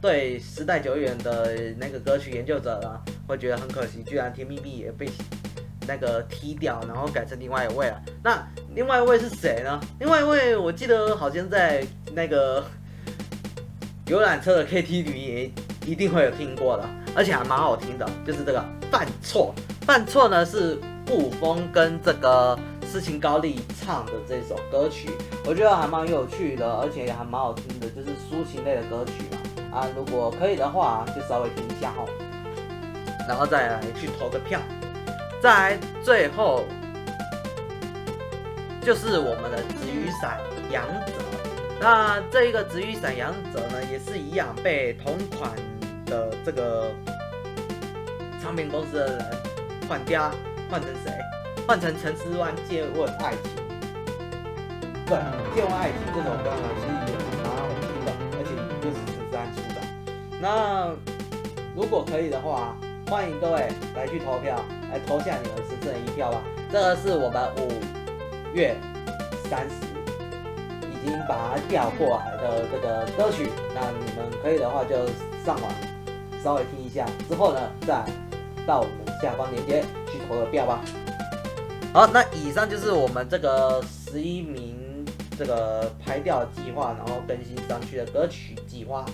[0.00, 5.08] 对时代久远的那个歌曲研究者呢，会觉得很可惜，居然甜蜜蜜也被
[5.88, 8.02] 那个踢掉，然后改成另外一位了。
[8.22, 9.80] 那另外一位是谁呢？
[9.98, 12.64] 另外一位我记得好像在那个
[14.06, 15.50] 游览车的 KTV 也
[15.86, 19.54] 一定会有听过的，而且还蛮好听的，就是这个犯错。
[19.80, 25.08] 犯错呢是顾锋跟这个斯琴高丽唱的这首歌曲，
[25.44, 29.12] 我觉得还蛮有趣的，而且也还蛮好听的，就是抒情类的歌曲。
[29.76, 32.08] 啊，如果可以的话，就稍微听一下哦，
[33.28, 34.58] 然后再来去投个票。
[35.42, 36.64] 再来最后
[38.80, 40.40] 就是我们的紫雨伞
[40.70, 41.12] 杨泽，
[41.78, 45.52] 那这一个紫雨伞杨泽呢，也是一样被同款
[46.06, 46.90] 的这个
[48.42, 49.26] 唱片公司的人
[49.86, 50.30] 换掉，
[50.70, 51.12] 换成谁？
[51.66, 53.50] 换成陈思湾借问爱情。
[55.04, 55.18] 对，
[55.54, 57.05] 借问爱情这首歌呢，其实
[60.46, 60.92] 那
[61.74, 62.76] 如果可以的话，
[63.08, 66.40] 欢迎各位来去投票，来投下你们神圣的一票吧。
[66.70, 68.76] 这个是我们五月
[69.50, 69.74] 三十
[70.86, 73.50] 已经把它调过来的这个歌曲。
[73.74, 75.08] 那你们可以的话就
[75.44, 75.72] 上网
[76.40, 78.04] 稍微听一下，之后呢再
[78.64, 80.80] 到我们下方链接去投个票吧。
[81.92, 85.04] 好，那以上就是我们这个十一名
[85.36, 89.04] 这个排调计划，然后更新上去的歌曲计划。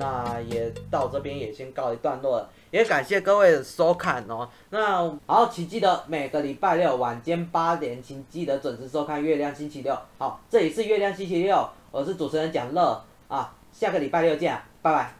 [0.00, 4.48] 那也到这边也先告一段落了，也感谢各位的收看哦。
[4.70, 9.92] 那好，请记得每个礼拜六晚间八点，请记得准时收看《月亮星期六》。
[10.16, 11.54] 好，这里是《月亮星期六》，
[11.90, 15.19] 我是主持人蒋乐啊，下个礼拜六见，拜拜。